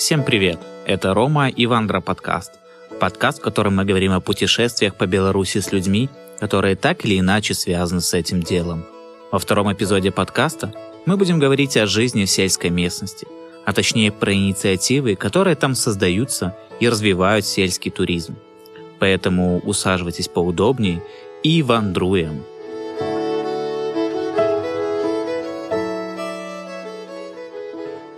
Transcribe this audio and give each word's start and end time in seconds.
Всем 0.00 0.24
привет! 0.24 0.58
Это 0.86 1.12
Рома 1.12 1.50
и 1.50 1.66
Вандра 1.66 2.00
подкаст. 2.00 2.52
Подкаст, 2.98 3.38
в 3.38 3.42
котором 3.42 3.76
мы 3.76 3.84
говорим 3.84 4.12
о 4.12 4.20
путешествиях 4.20 4.94
по 4.94 5.06
Беларуси 5.06 5.58
с 5.58 5.72
людьми, 5.72 6.08
которые 6.38 6.74
так 6.74 7.04
или 7.04 7.20
иначе 7.20 7.52
связаны 7.52 8.00
с 8.00 8.14
этим 8.14 8.42
делом. 8.42 8.86
Во 9.30 9.38
втором 9.38 9.70
эпизоде 9.70 10.10
подкаста 10.10 10.72
мы 11.04 11.18
будем 11.18 11.38
говорить 11.38 11.76
о 11.76 11.86
жизни 11.86 12.24
в 12.24 12.30
сельской 12.30 12.70
местности, 12.70 13.26
а 13.66 13.74
точнее 13.74 14.10
про 14.10 14.32
инициативы, 14.32 15.16
которые 15.16 15.54
там 15.54 15.74
создаются 15.74 16.56
и 16.80 16.88
развивают 16.88 17.44
сельский 17.44 17.90
туризм. 17.90 18.36
Поэтому 19.00 19.58
усаживайтесь 19.58 20.28
поудобнее 20.28 21.02
и 21.42 21.62
вандруем. 21.62 22.42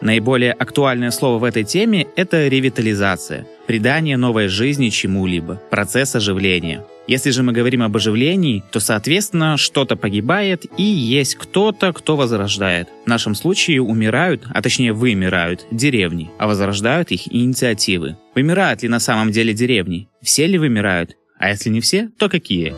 Наиболее 0.03 0.53
актуальное 0.53 1.13
слово 1.13 1.39
в 1.39 1.45
этой 1.45 1.63
теме– 1.63 2.09
это 2.17 2.49
ревитализация, 2.49 3.47
придание 3.69 4.17
новой 4.17 4.49
жизни 4.49 4.89
чему-либо, 4.89 5.63
процесс 5.71 6.17
оживления. 6.17 6.85
Если 7.07 7.31
же 7.31 7.45
мы 7.45 7.53
говорим 7.53 7.83
об 7.83 7.97
оживлении, 7.97 8.65
то, 8.73 8.81
соответственно, 8.81 9.57
что-то 9.57 9.95
погибает 9.95 10.67
и 10.77 10.83
есть 10.83 11.37
кто-то, 11.37 11.93
кто 11.93 12.17
возрождает. 12.17 12.89
В 13.05 13.09
нашем 13.09 13.37
случае 13.37 13.81
умирают, 13.81 14.45
а 14.53 14.61
точнее 14.61 14.93
вымирают, 14.93 15.67
деревни, 15.71 16.31
а 16.39 16.49
возрождают 16.49 17.13
их 17.13 17.33
инициативы. 17.33 18.17
Вымирают 18.35 18.83
ли 18.83 18.89
на 18.89 18.99
самом 18.99 19.31
деле 19.31 19.55
деревни? 19.55 20.09
Все 20.21 20.47
ли 20.47 20.59
вымирают? 20.59 21.17
А 21.39 21.51
если 21.51 21.71
не 21.71 21.81
все, 21.81 22.11
то 22.19 22.29
какие? 22.29 22.75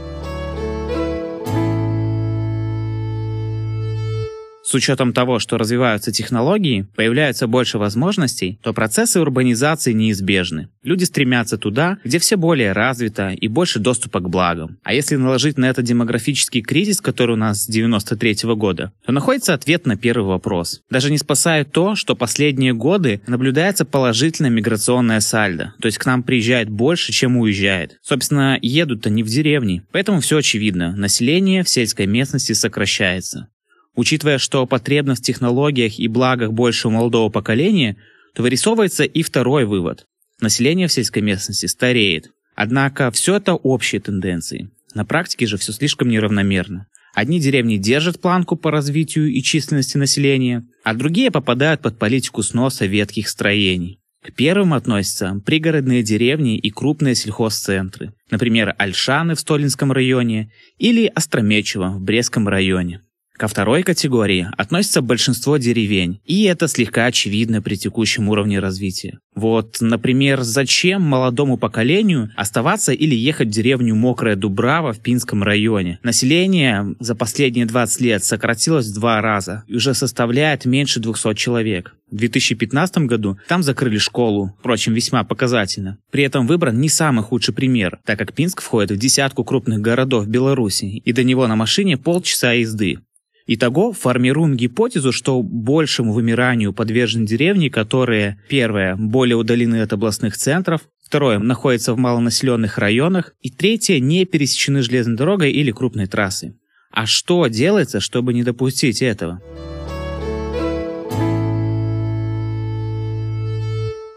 С 4.75 4.77
учетом 4.77 5.13
того, 5.13 5.39
что 5.39 5.57
развиваются 5.57 6.11
технологии, 6.11 6.89
появляется 6.97 7.47
больше 7.47 7.79
возможностей, 7.79 8.59
то 8.61 8.73
процессы 8.73 9.21
урбанизации 9.21 9.93
неизбежны. 9.93 10.69
Люди 10.83 11.05
стремятся 11.05 11.59
туда, 11.59 11.99
где 12.03 12.19
все 12.19 12.35
более 12.35 12.73
развито 12.73 13.29
и 13.29 13.47
больше 13.47 13.79
доступа 13.79 14.19
к 14.19 14.29
благам. 14.29 14.79
А 14.83 14.93
если 14.93 15.15
наложить 15.15 15.59
на 15.59 15.67
это 15.67 15.83
демографический 15.83 16.61
кризис, 16.61 17.01
который 17.01 17.35
у 17.35 17.37
нас 17.37 17.63
с 17.63 17.67
93 17.69 18.49
-го 18.49 18.57
года, 18.57 18.91
то 19.07 19.13
находится 19.13 19.55
ответ 19.55 19.87
на 19.87 19.97
первый 19.97 20.27
вопрос. 20.27 20.81
Даже 20.91 21.13
не 21.13 21.19
спасает 21.19 21.71
то, 21.71 21.95
что 21.95 22.17
последние 22.17 22.75
годы 22.75 23.21
наблюдается 23.29 23.85
положительная 23.85 24.51
миграционная 24.51 25.21
сальдо, 25.21 25.73
то 25.81 25.87
есть 25.87 25.99
к 25.99 26.07
нам 26.07 26.25
приезжает 26.25 26.69
больше, 26.69 27.13
чем 27.13 27.37
уезжает. 27.37 27.97
Собственно, 28.03 28.59
едут-то 28.61 29.09
не 29.09 29.23
в 29.23 29.29
деревни, 29.29 29.85
поэтому 29.93 30.19
все 30.19 30.39
очевидно, 30.39 30.97
население 30.97 31.63
в 31.63 31.69
сельской 31.69 32.07
местности 32.07 32.55
сокращается. 32.55 33.47
Учитывая, 33.95 34.39
что 34.39 34.67
потребность 34.67 35.23
в 35.23 35.27
технологиях 35.27 35.99
и 35.99 36.09
благах 36.09 36.53
больше 36.53 36.89
у 36.89 36.91
молодого 36.91 37.29
поколения, 37.31 37.97
то 38.35 38.43
вырисовывается 38.43 39.05
и 39.05 39.23
второй 39.23 39.65
вывод. 39.65 40.07
Население 40.41 40.89
в 40.89 40.93
сельской 40.93 41.23
местности 41.23 41.67
стареет. 41.67 42.31
Однако 42.57 43.11
все 43.11 43.37
это 43.37 43.55
общие 43.55 44.01
тенденции. 44.01 44.71
На 44.95 45.05
практике 45.05 45.47
же 45.47 45.57
все 45.57 45.73
слишком 45.73 46.09
неравномерно. 46.09 46.87
Одни 47.15 47.39
деревни 47.39 47.77
держат 47.77 48.21
планку 48.21 48.57
по 48.57 48.73
развитию 48.73 49.33
и 49.33 49.41
численности 49.41 49.97
населения, 49.97 50.67
а 50.83 50.95
другие 50.95 51.31
попадают 51.31 51.81
под 51.81 51.99
политику 51.99 52.43
сноса 52.43 52.87
ветких 52.87 53.29
строений. 53.29 54.01
К 54.25 54.33
первым 54.33 54.75
относятся 54.75 55.41
пригородные 55.45 56.03
деревни 56.03 56.57
и 56.57 56.71
крупные 56.71 57.15
сельхозцентры, 57.15 58.15
например, 58.31 58.75
Альшаны 58.79 59.35
в 59.35 59.41
Столинском 59.41 59.93
районе 59.93 60.51
или 60.79 61.07
Остромечево 61.07 61.91
в 61.91 62.01
Брестском 62.01 62.49
районе. 62.49 63.03
Ко 63.37 63.49
второй 63.49 63.83
категории 63.83 64.47
относится 64.57 65.03
большинство 65.03 65.57
деревень, 65.57 66.21
и 66.25 66.45
это 66.45 66.69
слегка 66.69 67.07
очевидно 67.07 67.61
при 67.61 67.75
текущем 67.75 68.29
уровне 68.29 68.61
развития. 68.61 69.19
Вот, 69.35 69.79
например, 69.81 70.43
зачем 70.43 71.03
молодому 71.03 71.59
поколению 71.59 72.31
оставаться 72.37 72.93
или 72.93 73.17
ехать 73.17 73.49
в 73.49 73.51
деревню 73.51 73.97
Мокрая 73.97 74.37
Дубрава 74.37 74.93
в 74.93 75.01
Пинском 75.01 75.43
районе? 75.43 75.99
Население 76.05 76.95
за 77.01 77.17
последние 77.17 77.67
20 77.67 78.01
лет 78.03 78.23
сократилось 78.23 78.87
в 78.87 78.95
два 78.95 79.21
раза 79.21 79.65
и 79.67 79.75
уже 79.75 79.95
составляет 79.95 80.65
меньше 80.65 81.01
200 81.01 81.35
человек. 81.35 81.97
В 82.13 82.17
2015 82.17 82.99
году 82.99 83.39
там 83.49 83.65
закрыли 83.65 83.99
школу, 83.99 84.55
впрочем, 84.61 84.95
весьма 84.95 85.25
показательно. 85.25 85.99
При 86.13 86.23
этом 86.23 86.47
выбран 86.47 86.81
не 86.81 86.89
самый 86.89 87.25
худший 87.25 87.53
пример, 87.53 87.99
так 88.05 88.17
как 88.17 88.33
Пинск 88.33 88.63
входит 88.63 88.93
в 88.93 88.97
десятку 88.97 89.43
крупных 89.43 89.81
городов 89.81 90.29
Беларуси, 90.29 90.85
и 90.85 91.13
до 91.13 91.25
него 91.25 91.49
на 91.49 91.57
машине 91.57 91.97
полчаса 91.97 92.53
езды. 92.53 92.99
Итого 93.47 93.93
формируем 93.93 94.57
гипотезу, 94.57 95.13
что 95.13 95.43
большему 95.43 96.15
вымиранию 96.15 96.73
подвержены 96.73 97.27
деревни, 97.27 97.69
которые, 97.69 98.39
первое, 98.49 98.97
более 98.97 99.37
удалены 99.37 99.83
от 99.83 99.93
областных 99.93 100.39
центров, 100.39 100.81
второе, 101.05 101.39
находятся 101.39 101.93
в 101.93 101.99
малонаселенных 101.99 102.79
районах, 102.79 103.35
и 103.41 103.51
третье, 103.51 104.01
не 104.01 104.25
пересечены 104.25 104.81
железной 104.81 105.17
дорогой 105.17 105.53
или 105.53 105.71
крупной 105.73 106.07
трассой. 106.07 106.55
А 106.91 107.05
что 107.05 107.47
делается, 107.49 108.01
чтобы 108.01 108.33
не 108.33 108.43
допустить 108.45 109.03
этого? 109.03 109.43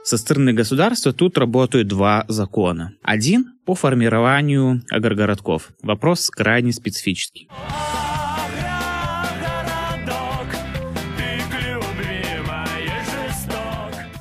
Со 0.06 0.18
стороны 0.18 0.54
государства 0.54 1.12
тут 1.12 1.38
работают 1.38 1.90
два 1.90 2.24
закона. 2.30 2.94
Один 3.04 3.58
по 3.66 3.76
формированию 3.76 4.84
агрогородков. 4.90 5.72
Вопрос 5.84 6.30
крайне 6.30 6.72
специфический. 6.72 7.50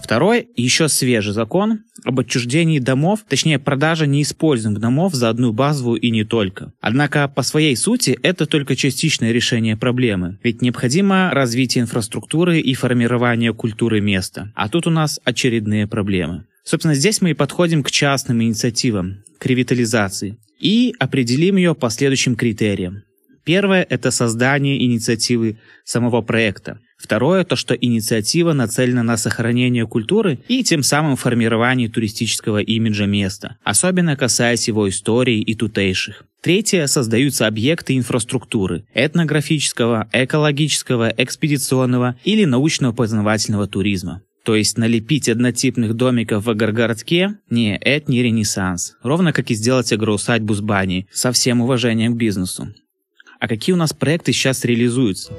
Второй, 0.06 0.49
еще 0.55 0.89
свежий 0.89 1.33
закон 1.33 1.81
об 2.05 2.21
отчуждении 2.21 2.78
домов, 2.78 3.25
точнее 3.28 3.59
продаже 3.59 4.06
неиспользуемых 4.06 4.81
домов 4.81 5.15
за 5.15 5.28
одну 5.28 5.53
базовую 5.53 5.99
и 5.99 6.11
не 6.11 6.22
только. 6.22 6.72
Однако 6.81 7.27
по 7.27 7.43
своей 7.43 7.75
сути 7.75 8.16
это 8.22 8.47
только 8.47 8.77
частичное 8.77 9.33
решение 9.33 9.77
проблемы, 9.77 10.39
ведь 10.45 10.62
необходимо 10.62 11.33
развитие 11.33 11.83
инфраструктуры 11.83 12.61
и 12.61 12.72
формирование 12.75 13.53
культуры 13.53 14.00
места. 14.00 14.53
А 14.55 14.69
тут 14.69 14.87
у 14.87 14.91
нас 14.91 15.19
очередные 15.25 15.89
проблемы. 15.89 16.45
Собственно, 16.62 16.95
здесь 16.95 17.21
мы 17.21 17.31
и 17.33 17.34
подходим 17.34 17.83
к 17.83 17.91
частным 17.91 18.41
инициативам, 18.45 19.25
к 19.41 19.47
ревитализации, 19.47 20.39
и 20.61 20.95
определим 21.00 21.56
ее 21.56 21.75
по 21.75 21.91
следующим 21.91 22.37
критериям. 22.37 23.03
Первое– 23.47 23.87
это 23.89 24.11
создание 24.11 24.84
инициативы 24.84 25.59
самого 25.84 26.21
проекта. 26.21 26.81
Второе, 26.99 27.45
то 27.45 27.55
что 27.55 27.75
инициатива 27.75 28.53
нацелена 28.53 29.05
на 29.05 29.17
сохранение 29.17 29.87
культуры 29.87 30.41
и 30.49 30.65
тем 30.65 30.83
самым 30.83 31.15
формирование 31.15 31.89
туристического 31.89 32.61
имиджа 32.61 33.07
места, 33.07 33.59
особенно 33.62 34.17
касаясь 34.17 34.67
его 34.67 34.89
истории 34.89 35.41
и 35.41 35.55
тутейших. 35.55 36.25
Третье, 36.43 36.87
создаются 36.89 37.47
объекты 37.47 37.97
инфраструктуры– 37.97 38.84
этнографического, 38.95 40.09
экологического, 40.13 41.15
экспедиционного 41.17 42.17
или 42.25 42.45
научно-познавательного 42.45 43.69
туризма. 43.69 44.23
То 44.45 44.57
есть 44.57 44.77
налепить 44.77 45.28
однотипных 45.28 45.95
домиков 45.95 46.47
в 46.47 46.51
агрогородке– 46.51 47.39
не, 47.51 47.77
это 47.77 48.11
не 48.11 48.25
ренессанс. 48.25 48.97
Ровно 49.05 49.33
как 49.33 49.53
и 49.53 49.55
сделать 49.55 49.93
агроусадьбу 49.93 50.55
с 50.55 50.61
баней, 50.61 51.07
со 51.13 51.31
всем 51.31 51.61
уважением 51.61 52.15
к 52.15 52.17
бизнесу. 52.17 52.75
А 53.39 53.49
какие 53.49 53.75
у 53.75 53.79
нас 53.79 53.93
проекты 53.93 54.33
сейчас 54.33 54.65
реализуются? 54.65 55.33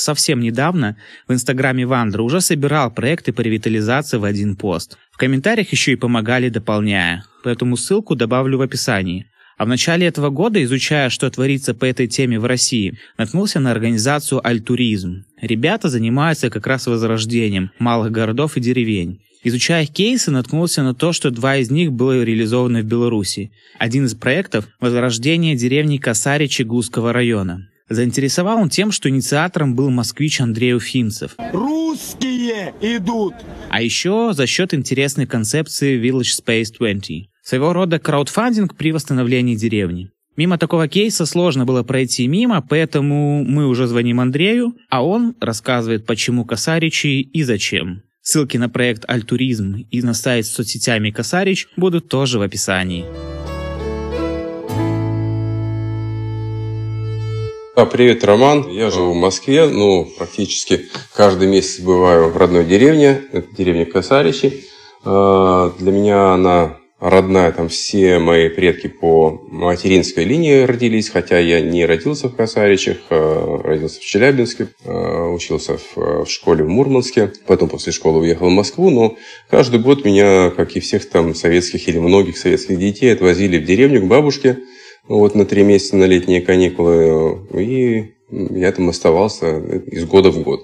совсем 0.00 0.40
недавно 0.40 0.96
в 1.26 1.32
инстаграме 1.32 1.84
Вандра 1.86 2.22
уже 2.22 2.40
собирал 2.40 2.90
проекты 2.90 3.32
по 3.32 3.40
ревитализации 3.40 4.16
в 4.16 4.24
один 4.24 4.56
пост. 4.56 4.96
В 5.10 5.18
комментариях 5.18 5.70
еще 5.72 5.92
и 5.92 5.96
помогали 5.96 6.48
дополняя, 6.48 7.24
поэтому 7.44 7.76
ссылку 7.76 8.14
добавлю 8.14 8.58
в 8.58 8.62
описании. 8.62 9.26
А 9.56 9.64
в 9.64 9.68
начале 9.68 10.06
этого 10.06 10.30
года, 10.30 10.62
изучая, 10.62 11.10
что 11.10 11.28
творится 11.30 11.74
по 11.74 11.84
этой 11.84 12.06
теме 12.06 12.38
в 12.38 12.44
России, 12.44 12.98
наткнулся 13.18 13.58
на 13.58 13.72
организацию 13.72 14.46
«Альтуризм». 14.46 15.24
Ребята 15.40 15.88
занимаются 15.88 16.50
как 16.50 16.66
раз 16.66 16.86
возрождением 16.86 17.70
малых 17.78 18.10
городов 18.12 18.56
и 18.56 18.60
деревень. 18.60 19.20
Изучая 19.44 19.84
их 19.84 19.90
кейсы, 19.90 20.30
наткнулся 20.30 20.82
на 20.82 20.94
то, 20.94 21.12
что 21.12 21.30
два 21.30 21.56
из 21.56 21.70
них 21.70 21.92
были 21.92 22.24
реализованы 22.24 22.82
в 22.82 22.86
Беларуси. 22.86 23.52
Один 23.78 24.06
из 24.06 24.14
проектов– 24.14 24.66
возрождение 24.80 25.54
деревни 25.54 25.98
Косаричи 25.98 26.62
Гусского 26.62 27.12
района. 27.12 27.68
Заинтересовал 27.88 28.58
он 28.58 28.68
тем, 28.68 28.92
что 28.92 29.08
инициатором 29.08 29.74
был 29.74 29.90
москвич 29.90 30.40
Андрей 30.40 30.74
Уфимцев. 30.74 31.36
Русские 31.52 32.74
идут! 32.82 33.34
А 33.70 33.80
еще 33.80 34.32
за 34.34 34.46
счет 34.46 34.74
интересной 34.74 35.26
концепции 35.26 35.98
Village 35.98 36.38
Space 36.44 36.76
20. 36.76 37.30
Своего 37.42 37.72
рода 37.72 37.98
краудфандинг 37.98 38.76
при 38.76 38.92
восстановлении 38.92 39.54
деревни. 39.54 40.10
Мимо 40.38 40.56
такого 40.56 40.86
кейса 40.86 41.26
сложно 41.26 41.64
было 41.64 41.82
пройти 41.82 42.28
мимо, 42.28 42.62
поэтому 42.62 43.42
мы 43.42 43.66
уже 43.66 43.88
звоним 43.88 44.20
Андрею, 44.20 44.76
а 44.88 45.04
он 45.04 45.34
рассказывает, 45.40 46.06
почему 46.06 46.44
Косаричи 46.44 47.22
и 47.22 47.42
зачем. 47.42 48.02
Ссылки 48.22 48.56
на 48.56 48.68
проект 48.68 49.02
Альтуризм 49.08 49.84
и 49.90 50.00
на 50.00 50.14
сайт 50.14 50.46
с 50.46 50.54
соцсетями 50.54 51.10
Косарич 51.10 51.66
будут 51.76 52.08
тоже 52.08 52.38
в 52.38 52.42
описании. 52.42 53.04
Да, 57.74 57.84
привет, 57.86 58.22
Роман. 58.22 58.70
Я 58.70 58.92
живу 58.92 59.14
в 59.14 59.16
Москве, 59.16 59.68
ну, 59.68 60.08
практически 60.16 60.82
каждый 61.16 61.48
месяц 61.48 61.80
бываю 61.80 62.30
в 62.30 62.36
родной 62.36 62.64
деревне. 62.64 63.22
Это 63.32 63.48
деревня 63.56 63.86
Косаричи. 63.86 64.62
А, 65.04 65.72
для 65.80 65.90
меня 65.90 66.34
она 66.34 66.77
родная, 67.00 67.52
там 67.52 67.68
все 67.68 68.18
мои 68.18 68.48
предки 68.48 68.88
по 68.88 69.40
материнской 69.48 70.24
линии 70.24 70.62
родились, 70.62 71.10
хотя 71.10 71.38
я 71.38 71.60
не 71.60 71.86
родился 71.86 72.28
в 72.28 72.34
Косаричах, 72.34 72.98
а 73.10 73.60
родился 73.62 74.00
в 74.00 74.04
Челябинске, 74.04 74.68
а, 74.84 75.28
учился 75.28 75.78
в, 75.78 76.24
в 76.24 76.26
школе 76.26 76.64
в 76.64 76.68
Мурманске, 76.68 77.32
потом 77.46 77.68
после 77.68 77.92
школы 77.92 78.20
уехал 78.20 78.48
в 78.48 78.52
Москву, 78.52 78.90
но 78.90 79.16
каждый 79.48 79.80
год 79.80 80.04
меня, 80.04 80.50
как 80.50 80.76
и 80.76 80.80
всех 80.80 81.08
там 81.08 81.34
советских 81.34 81.88
или 81.88 81.98
многих 81.98 82.36
советских 82.36 82.78
детей, 82.78 83.12
отвозили 83.12 83.58
в 83.58 83.64
деревню 83.64 84.02
к 84.02 84.08
бабушке, 84.08 84.58
вот 85.06 85.34
на 85.34 85.46
три 85.46 85.62
месяца 85.62 85.96
на 85.96 86.04
летние 86.04 86.42
каникулы, 86.42 87.46
и 87.54 88.14
я 88.30 88.72
там 88.72 88.88
оставался 88.88 89.58
из 89.58 90.04
года 90.04 90.30
в 90.30 90.42
год. 90.42 90.62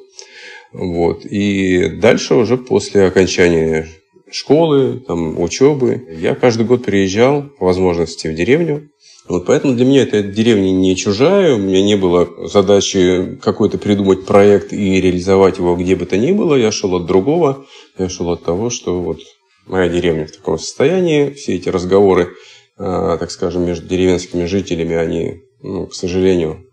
Вот. 0.72 1.24
И 1.24 1.88
дальше 2.00 2.34
уже 2.34 2.58
после 2.58 3.04
окончания 3.04 3.86
школы, 4.34 5.00
там, 5.06 5.40
учебы. 5.40 6.06
Я 6.18 6.34
каждый 6.34 6.66
год 6.66 6.84
приезжал 6.84 7.44
по 7.58 7.66
возможности 7.66 8.26
в 8.26 8.34
деревню. 8.34 8.90
Вот 9.28 9.46
поэтому 9.46 9.74
для 9.74 9.86
меня 9.86 10.02
эта 10.02 10.22
деревня 10.22 10.70
не 10.70 10.96
чужая, 10.96 11.54
у 11.54 11.58
меня 11.58 11.82
не 11.82 11.96
было 11.96 12.28
задачи 12.48 13.38
какой-то 13.40 13.78
придумать 13.78 14.26
проект 14.26 14.72
и 14.72 15.00
реализовать 15.00 15.58
его 15.58 15.76
где 15.76 15.96
бы 15.96 16.04
то 16.04 16.18
ни 16.18 16.32
было. 16.32 16.56
Я 16.56 16.72
шел 16.72 16.94
от 16.96 17.06
другого, 17.06 17.64
я 17.96 18.08
шел 18.08 18.28
от 18.30 18.42
того, 18.42 18.68
что 18.68 19.00
вот 19.00 19.20
моя 19.66 19.88
деревня 19.88 20.26
в 20.26 20.32
таком 20.32 20.58
состоянии, 20.58 21.30
все 21.30 21.54
эти 21.54 21.70
разговоры, 21.70 22.34
э, 22.78 23.16
так 23.18 23.30
скажем, 23.30 23.64
между 23.64 23.86
деревенскими 23.86 24.44
жителями, 24.44 24.96
они, 24.96 25.42
ну, 25.62 25.86
к 25.86 25.94
сожалению, 25.94 26.66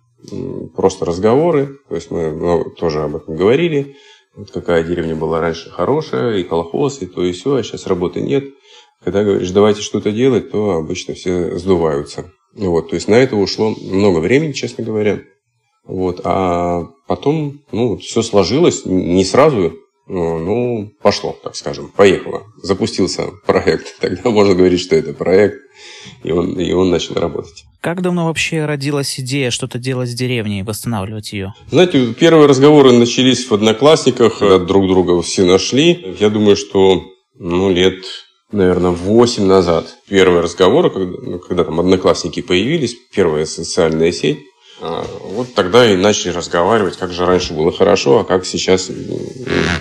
просто 0.75 1.06
разговоры. 1.06 1.78
То 1.88 1.96
есть 1.96 2.12
мы 2.12 2.31
ну, 2.31 2.66
тоже 2.72 3.04
об 3.04 3.16
этом 3.16 3.36
говорили. 3.36 3.96
Вот 4.36 4.51
какая 4.51 4.83
деревня 4.83 5.16
была 5.16 5.42
раньше 5.42 5.69
хорошая, 5.69 6.38
и 6.38 6.44
колхоз, 6.44 7.01
и 7.01 7.06
то, 7.06 7.24
и 7.24 7.33
все, 7.33 7.56
а 7.56 7.63
сейчас 7.63 7.88
работы 7.88 8.22
нет. 8.22 8.45
Когда 9.04 9.24
говоришь, 9.24 9.51
давайте 9.51 9.81
что-то 9.81 10.12
делать, 10.12 10.51
то 10.51 10.72
обычно 10.72 11.16
все 11.16 11.57
сдуваются. 11.57 12.31
Вот, 12.54 12.89
то 12.89 12.95
есть 12.95 13.07
на 13.07 13.16
это 13.16 13.36
ушло 13.36 13.75
много 13.81 14.19
времени, 14.19 14.51
честно 14.51 14.83
говоря. 14.83 15.22
Вот, 15.83 16.22
а 16.24 16.88
потом, 17.07 17.62
ну, 17.72 17.98
все 17.98 18.22
сложилось 18.22 18.86
не 18.86 19.25
сразу, 19.25 19.74
ну, 20.07 20.92
пошло, 21.01 21.38
так 21.44 21.56
скажем, 21.56 21.89
поехало. 21.89 22.44
Запустился 22.62 23.27
проект. 23.45 23.98
Тогда 24.00 24.30
можно 24.30 24.56
говорить, 24.56 24.81
что 24.81 24.95
это 24.95 25.13
проект, 25.13 25.57
и 26.24 26.31
он, 26.31 26.59
и 26.59 26.71
он 26.74 26.89
начал 26.89 27.15
работать. 27.15 27.63
Как 27.81 28.01
давно 28.01 28.27
вообще 28.27 28.65
родилась 28.65 29.19
идея 29.19 29.50
что-то 29.51 29.80
делать 29.80 30.09
с 30.09 30.13
деревней, 30.13 30.63
восстанавливать 30.63 31.33
ее? 31.33 31.53
Знаете, 31.69 32.13
первые 32.13 32.48
разговоры 32.48 32.92
начались 32.92 33.48
в 33.48 33.53
Одноклассниках, 33.53 34.39
друг 34.39 34.88
друга 34.88 35.21
все 35.21 35.45
нашли. 35.45 36.15
Я 36.19 36.30
думаю, 36.30 36.56
что 36.56 37.03
ну, 37.39 37.71
лет 37.71 38.03
наверное, 38.51 38.92
8 38.92 39.45
назад. 39.45 39.95
Первые 40.07 40.42
разговоры, 40.42 40.89
когда, 40.89 41.18
ну, 41.21 41.39
когда 41.39 41.63
там 41.63 41.80
одноклассники 41.80 42.42
появились, 42.42 42.95
первая 43.13 43.45
социальная 43.45 44.12
сеть, 44.12 44.39
вот 44.81 45.54
тогда 45.54 45.89
и 45.89 45.95
начали 45.95 46.31
разговаривать, 46.31 46.98
как 46.98 47.12
же 47.12 47.25
раньше 47.25 47.54
было 47.54 47.72
хорошо, 47.72 48.19
а 48.19 48.24
как 48.24 48.45
сейчас 48.45 48.89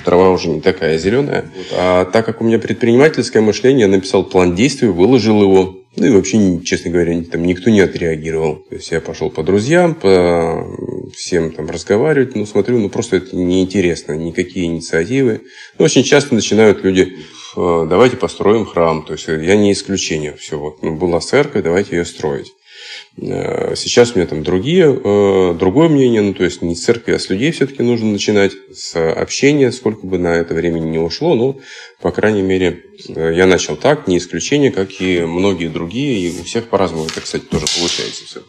трава 0.05 0.31
уже 0.31 0.49
не 0.49 0.61
такая 0.61 0.99
зеленая. 0.99 1.51
А 1.73 2.05
так 2.05 2.27
как 2.27 2.41
у 2.41 2.45
меня 2.45 2.59
предпринимательское 2.59 3.43
мышление, 3.43 3.87
я 3.87 3.89
написал 3.89 4.25
план 4.25 4.55
действий, 4.55 4.89
выложил 4.89 5.43
его, 5.43 5.79
ну 5.97 6.07
и 6.07 6.11
вообще, 6.11 6.61
честно 6.65 6.91
говоря, 6.91 7.23
там 7.25 7.45
никто 7.45 7.71
не 7.71 7.81
отреагировал. 7.81 8.57
То 8.69 8.75
есть 8.77 8.91
я 8.91 9.01
пошел 9.01 9.31
по 9.31 9.43
друзьям, 9.43 9.95
по 9.95 10.67
всем 11.17 11.51
там 11.53 11.71
разговаривать, 11.71 12.37
ну 12.37 12.45
смотрю, 12.45 12.79
ну 12.79 12.91
просто 12.91 13.17
это 13.17 13.35
неинтересно, 13.35 14.13
никакие 14.13 14.67
инициативы. 14.67 15.41
Ну, 15.79 15.85
очень 15.85 16.05
часто 16.05 16.35
начинают 16.35 16.85
люди, 16.85 17.17
давайте 17.57 18.17
построим 18.17 18.67
храм. 18.67 19.03
То 19.05 19.15
есть 19.15 19.27
я 19.27 19.57
не 19.57 19.73
исключение. 19.73 20.37
Все, 20.37 20.59
вот 20.59 20.83
ну, 20.83 20.95
была 20.95 21.21
церковь, 21.21 21.65
давайте 21.65 21.97
ее 21.97 22.05
строить. 22.05 22.53
Э, 23.17 23.75
сейчас 23.77 24.13
у 24.13 24.19
меня 24.19 24.27
там 24.27 24.43
другие, 24.43 24.87
э, 24.87 25.55
другое 25.55 25.89
мнение, 25.89 26.23
ну, 26.23 26.35
то 26.35 26.45
есть 26.45 26.63
не 26.63 26.75
с 26.75 26.85
церкви, 26.85 27.13
а 27.13 27.19
с 27.19 27.29
людей 27.29 27.51
все-таки 27.51 27.83
нужно 27.83 28.11
начинать, 28.11 28.53
с 28.73 28.95
общения, 29.13 29.73
сколько 29.73 30.07
бы 30.07 30.19
на 30.19 30.35
это 30.35 30.55
времени 30.55 30.89
не 30.89 30.99
ушло, 30.99 31.35
но, 31.35 31.59
по 32.01 32.11
крайней 32.13 32.43
мере, 32.43 32.85
э, 33.09 33.33
я 33.35 33.47
начал 33.47 33.77
так, 33.77 34.07
не 34.07 34.19
исключение, 34.19 34.71
как 34.71 35.01
и 35.01 35.21
многие 35.21 35.69
другие, 35.69 36.29
и 36.29 36.41
у 36.41 36.45
всех 36.45 36.69
по-разному 36.69 37.07
это, 37.07 37.21
кстати, 37.21 37.45
тоже 37.45 37.67
получается 37.79 38.25
все. 38.25 38.41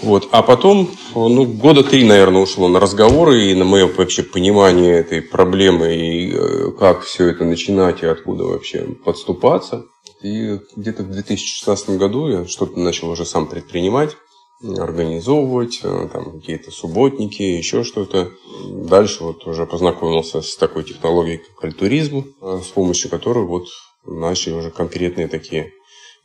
Вот. 0.00 0.28
А 0.32 0.42
потом, 0.42 0.90
ну, 1.14 1.44
года 1.44 1.84
три, 1.84 2.04
наверное, 2.04 2.42
ушло 2.42 2.66
на 2.66 2.80
разговоры 2.80 3.44
и 3.44 3.54
на 3.54 3.64
мое 3.64 3.86
вообще 3.86 4.24
понимание 4.24 4.98
этой 4.98 5.22
проблемы, 5.22 5.94
и 5.94 6.72
как 6.76 7.02
все 7.02 7.28
это 7.28 7.44
начинать, 7.44 8.02
и 8.02 8.06
откуда 8.06 8.44
вообще 8.44 8.80
подступаться. 9.04 9.86
И 10.22 10.60
где-то 10.76 11.02
в 11.02 11.10
2016 11.10 11.90
году 11.90 12.28
я 12.28 12.46
что-то 12.46 12.78
начал 12.78 13.10
уже 13.10 13.24
сам 13.24 13.46
предпринимать, 13.48 14.16
организовывать, 14.62 15.80
э, 15.82 16.08
там 16.12 16.38
какие-то 16.38 16.70
субботники, 16.70 17.42
еще 17.42 17.82
что-то. 17.82 18.30
Дальше 18.68 19.24
вот 19.24 19.46
уже 19.46 19.66
познакомился 19.66 20.40
с 20.40 20.56
такой 20.56 20.84
технологией, 20.84 21.38
как 21.38 21.64
альтуризм, 21.64 22.34
э, 22.40 22.60
с 22.64 22.68
помощью 22.68 23.10
которой 23.10 23.44
вот 23.44 23.66
начали 24.06 24.54
уже 24.54 24.70
конкретные 24.70 25.26
такие 25.26 25.72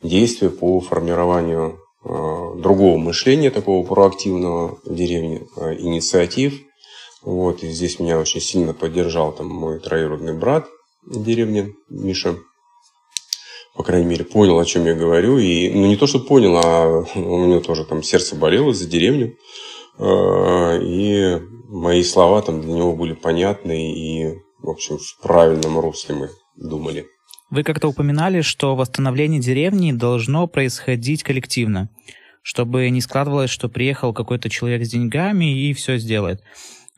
действия 0.02 0.50
по 0.50 0.80
формированию 0.80 1.80
э, 2.04 2.08
другого 2.58 2.96
мышления, 2.98 3.50
такого 3.50 3.84
проактивного 3.84 4.78
в 4.84 4.94
деревне, 4.94 5.42
инициатив. 5.78 6.60
Вот, 7.22 7.64
и 7.64 7.68
здесь 7.68 7.98
меня 7.98 8.20
очень 8.20 8.40
сильно 8.40 8.72
поддержал 8.72 9.32
там 9.32 9.48
мой 9.48 9.80
троюродный 9.80 10.34
брат 10.34 10.68
в 11.04 11.24
деревне, 11.24 11.74
Миша 11.88 12.38
по 13.78 13.84
крайней 13.84 14.06
мере, 14.06 14.24
понял, 14.24 14.58
о 14.58 14.64
чем 14.64 14.86
я 14.86 14.94
говорю. 14.94 15.38
И, 15.38 15.70
ну, 15.70 15.86
не 15.86 15.96
то, 15.96 16.08
что 16.08 16.18
понял, 16.18 16.56
а 16.56 17.04
у 17.14 17.46
него 17.46 17.60
тоже 17.60 17.84
там 17.84 18.02
сердце 18.02 18.34
болело 18.34 18.74
за 18.74 18.88
деревню. 18.88 19.36
Э, 20.00 20.82
и 20.82 21.38
мои 21.68 22.02
слова 22.02 22.42
там 22.42 22.60
для 22.60 22.72
него 22.72 22.96
были 22.96 23.12
понятны 23.12 23.92
и, 23.92 24.34
в 24.58 24.68
общем, 24.68 24.98
в 24.98 25.22
правильном 25.22 25.78
русле 25.78 26.16
мы 26.16 26.30
думали. 26.56 27.06
Вы 27.50 27.62
как-то 27.62 27.86
упоминали, 27.86 28.40
что 28.40 28.74
восстановление 28.74 29.40
деревни 29.40 29.92
должно 29.92 30.48
происходить 30.48 31.22
коллективно, 31.22 31.88
чтобы 32.42 32.90
не 32.90 33.00
складывалось, 33.00 33.50
что 33.50 33.68
приехал 33.68 34.12
какой-то 34.12 34.50
человек 34.50 34.84
с 34.84 34.90
деньгами 34.90 35.68
и 35.68 35.72
все 35.72 35.98
сделает. 35.98 36.42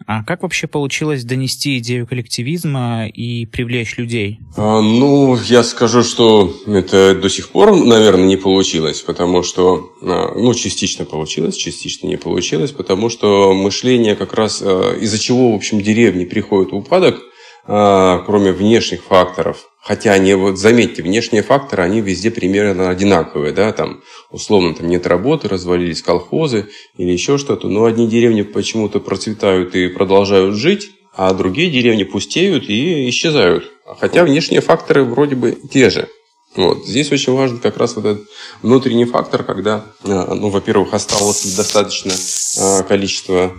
А 0.06 0.24
как 0.24 0.42
вообще 0.42 0.66
получилось 0.66 1.24
донести 1.24 1.78
идею 1.78 2.06
коллективизма 2.06 3.06
и 3.06 3.46
привлечь 3.46 3.96
людей? 3.96 4.40
А, 4.56 4.80
ну, 4.80 5.36
я 5.36 5.62
скажу, 5.62 6.02
что 6.02 6.52
это 6.66 7.14
до 7.14 7.28
сих 7.28 7.50
пор, 7.50 7.76
наверное, 7.76 8.26
не 8.26 8.36
получилось, 8.36 9.02
потому 9.02 9.42
что, 9.42 9.90
а, 10.02 10.32
ну, 10.34 10.54
частично 10.54 11.04
получилось, 11.04 11.56
частично 11.56 12.08
не 12.08 12.16
получилось, 12.16 12.72
потому 12.72 13.08
что 13.08 13.52
мышление 13.54 14.16
как 14.16 14.34
раз, 14.34 14.62
а, 14.64 14.96
из-за 14.96 15.18
чего, 15.18 15.52
в 15.52 15.54
общем, 15.54 15.80
деревни 15.80 16.24
приходят 16.24 16.72
в 16.72 16.76
упадок, 16.76 17.20
а, 17.66 18.18
кроме 18.26 18.52
внешних 18.52 19.04
факторов, 19.04 19.69
Хотя 19.82 20.12
они, 20.12 20.34
вот 20.34 20.58
заметьте, 20.58 21.02
внешние 21.02 21.42
факторы, 21.42 21.82
они 21.82 22.02
везде 22.02 22.30
примерно 22.30 22.90
одинаковые, 22.90 23.52
да, 23.52 23.72
там, 23.72 24.02
условно, 24.30 24.74
там 24.74 24.88
нет 24.88 25.06
работы, 25.06 25.48
развалились 25.48 26.02
колхозы 26.02 26.68
или 26.98 27.10
еще 27.10 27.38
что-то, 27.38 27.68
но 27.68 27.86
одни 27.86 28.06
деревни 28.06 28.42
почему-то 28.42 29.00
процветают 29.00 29.74
и 29.74 29.88
продолжают 29.88 30.54
жить, 30.54 30.90
а 31.16 31.32
другие 31.32 31.70
деревни 31.70 32.04
пустеют 32.04 32.68
и 32.68 33.08
исчезают. 33.08 33.70
Хотя 33.98 34.24
внешние 34.24 34.60
факторы 34.60 35.02
вроде 35.02 35.34
бы 35.34 35.58
те 35.72 35.88
же. 35.88 36.08
Вот. 36.56 36.84
Здесь 36.86 37.10
очень 37.12 37.32
важен 37.32 37.58
как 37.58 37.76
раз 37.76 37.96
вот 37.96 38.04
этот 38.04 38.28
внутренний 38.62 39.04
фактор, 39.04 39.44
когда, 39.44 39.86
э, 40.04 40.34
ну, 40.34 40.50
во-первых, 40.50 40.92
осталось 40.92 41.44
достаточно 41.54 42.12
э, 42.12 42.82
количество 42.84 43.52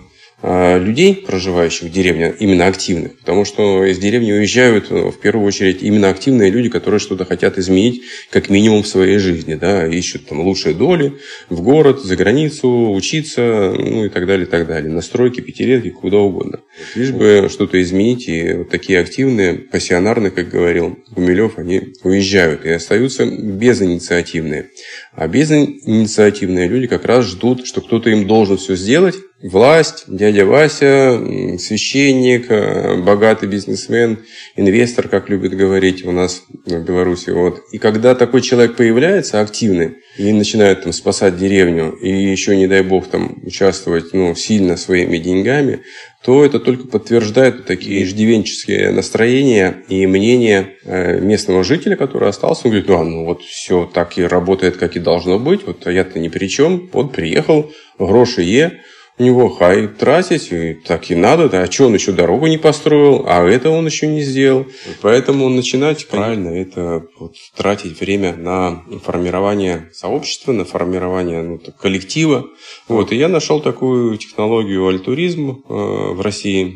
людей, 0.43 1.15
проживающих 1.15 1.89
в 1.89 1.91
деревне, 1.91 2.33
именно 2.39 2.67
активных. 2.67 3.19
Потому 3.19 3.45
что 3.45 3.85
из 3.85 3.99
деревни 3.99 4.31
уезжают 4.31 4.89
э, 4.89 5.09
в 5.11 5.19
первую 5.19 5.45
очередь 5.45 5.83
именно 5.83 6.09
активные 6.09 6.49
люди, 6.49 6.69
которые 6.69 6.99
что-то 6.99 7.25
хотят 7.25 7.57
изменить 7.57 8.01
как 8.31 8.49
минимум 8.49 8.83
в 8.83 8.87
своей 8.87 9.19
жизни. 9.19 9.53
Да, 9.53 9.87
ищут 9.87 10.27
там 10.27 10.41
лучшие 10.41 10.73
доли 10.73 11.13
в 11.49 11.61
город, 11.61 12.01
за 12.01 12.15
границу, 12.15 12.91
учиться, 12.91 13.73
ну 13.77 14.05
и 14.05 14.09
так 14.09 14.25
далее, 14.25 14.47
и 14.47 14.49
так 14.49 14.67
далее. 14.67 14.91
Настройки, 14.91 15.41
пятилетки, 15.41 15.89
куда 15.89 16.17
угодно. 16.17 16.61
Лишь 16.95 17.11
бы 17.11 17.47
что-то 17.49 17.81
изменить. 17.81 18.27
И 18.27 18.53
вот 18.53 18.69
такие 18.69 18.99
активные, 18.99 19.53
пассионарные, 19.53 20.31
как 20.31 20.49
говорил 20.49 20.97
Гумилев, 21.11 21.57
они 21.57 21.93
уезжают 22.03 22.65
и 22.65 22.69
остаются 22.69 23.25
безинициативные. 23.25 24.69
А 25.13 25.27
безинициативные 25.27 26.69
люди 26.69 26.87
как 26.87 27.03
раз 27.05 27.25
ждут, 27.25 27.67
что 27.67 27.81
кто-то 27.81 28.09
им 28.09 28.27
должен 28.27 28.57
все 28.57 28.77
сделать. 28.77 29.15
Власть, 29.43 30.05
дядя 30.07 30.45
Вася, 30.45 31.19
священник, 31.59 32.45
э, 32.49 33.01
богатый 33.01 33.49
бизнесмен, 33.49 34.19
инвестор, 34.55 35.09
как 35.09 35.29
любят 35.29 35.53
говорить 35.53 36.05
у 36.05 36.11
нас 36.11 36.43
в 36.65 36.83
Беларуси. 36.83 37.31
Вот. 37.31 37.59
И 37.71 37.77
когда 37.77 38.15
такой 38.15 38.41
человек 38.41 38.77
появляется 38.77 39.41
активный 39.41 39.97
и 40.15 40.31
начинает 40.31 40.83
там, 40.83 40.93
спасать 40.93 41.37
деревню, 41.37 41.91
и 41.91 42.09
еще, 42.09 42.55
не 42.55 42.67
дай 42.67 42.83
бог, 42.83 43.07
там, 43.07 43.39
участвовать 43.43 44.13
ну, 44.13 44.33
сильно 44.35 44.77
своими 44.77 45.17
деньгами, 45.17 45.81
то 46.23 46.45
это 46.45 46.59
только 46.59 46.87
подтверждает 46.87 47.65
такие 47.65 48.03
иждивенческие 48.03 48.91
настроения 48.91 49.83
и 49.87 50.05
мнения 50.05 50.75
э, 50.83 51.19
местного 51.19 51.63
жителя, 51.63 51.95
который 51.95 52.29
остался. 52.29 52.67
Он 52.67 52.71
говорит, 52.71 52.89
а, 52.91 53.03
ну 53.03 53.25
вот 53.25 53.41
все 53.41 53.89
так 53.91 54.17
и 54.17 54.23
работает, 54.23 54.77
как 54.77 54.95
и 54.95 54.99
должно 54.99 55.39
быть, 55.39 55.65
вот 55.65 55.87
я-то 55.87 56.19
ни 56.19 56.27
при 56.27 56.47
чем, 56.47 56.89
вот 56.93 57.11
приехал, 57.11 57.71
гроши 57.97 58.43
е, 58.43 58.81
у 59.17 59.23
него 59.23 59.49
хай 59.49 59.87
тратить, 59.87 60.51
и 60.51 60.73
так 60.73 61.11
и 61.11 61.15
надо, 61.15 61.49
да, 61.49 61.63
а 61.63 61.71
что 61.71 61.85
он 61.87 61.93
еще 61.93 62.11
дорогу 62.11 62.47
не 62.47 62.57
построил, 62.57 63.25
а 63.27 63.43
это 63.47 63.69
он 63.69 63.85
еще 63.85 64.07
не 64.07 64.21
сделал. 64.21 64.65
Поэтому 65.01 65.49
начинать 65.49 66.07
правильно 66.07 66.49
это 66.49 67.03
вот, 67.19 67.35
тратить 67.55 67.99
время 67.99 68.35
на 68.35 68.83
формирование 69.03 69.89
сообщества, 69.93 70.53
на 70.53 70.65
формирование 70.65 71.43
ну, 71.43 71.59
коллектива. 71.79 72.47
Вот, 72.87 73.11
и 73.11 73.17
я 73.17 73.27
нашел 73.27 73.61
такую 73.61 74.17
технологию 74.17 74.87
альтуризм 74.87 75.49
э, 75.51 75.53
в 75.67 76.21
России, 76.21 76.75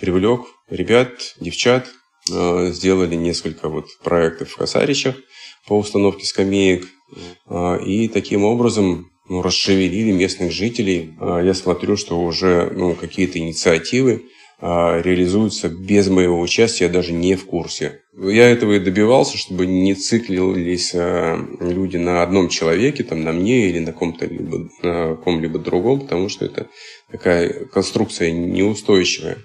привлек 0.00 0.42
ребят, 0.68 1.10
девчат, 1.38 1.86
э, 2.32 2.70
сделали 2.72 3.14
несколько 3.14 3.68
вот 3.68 3.86
проектов 4.02 4.50
в 4.50 4.56
Косаричах 4.56 5.16
по 5.66 5.78
установке 5.78 6.24
скамеек. 6.24 6.88
Э, 7.48 7.78
и 7.84 8.08
таким 8.08 8.44
образом 8.44 9.10
ну, 9.28 9.42
расшевелили 9.42 10.12
местных 10.12 10.52
жителей. 10.52 11.14
А, 11.20 11.40
я 11.40 11.54
смотрю, 11.54 11.96
что 11.96 12.20
уже 12.20 12.70
ну, 12.74 12.94
какие-то 12.94 13.38
инициативы 13.38 14.24
а, 14.60 15.00
реализуются 15.00 15.68
без 15.68 16.08
моего 16.08 16.40
участия, 16.40 16.84
я 16.84 16.90
даже 16.90 17.12
не 17.12 17.34
в 17.34 17.46
курсе. 17.46 18.00
Я 18.16 18.48
этого 18.50 18.74
и 18.74 18.78
добивался, 18.78 19.38
чтобы 19.38 19.66
не 19.66 19.94
циклились 19.94 20.92
а, 20.94 21.38
люди 21.60 21.96
на 21.96 22.22
одном 22.22 22.48
человеке, 22.48 23.02
там, 23.02 23.24
на 23.24 23.32
мне 23.32 23.68
или 23.68 23.78
на 23.78 23.92
ком-то 23.92 24.26
либо, 24.26 24.68
на 24.82 25.16
ком-либо 25.16 25.58
другом, 25.58 26.00
потому 26.00 26.28
что 26.28 26.44
это 26.44 26.68
такая 27.10 27.64
конструкция 27.66 28.30
неустойчивая. 28.30 29.38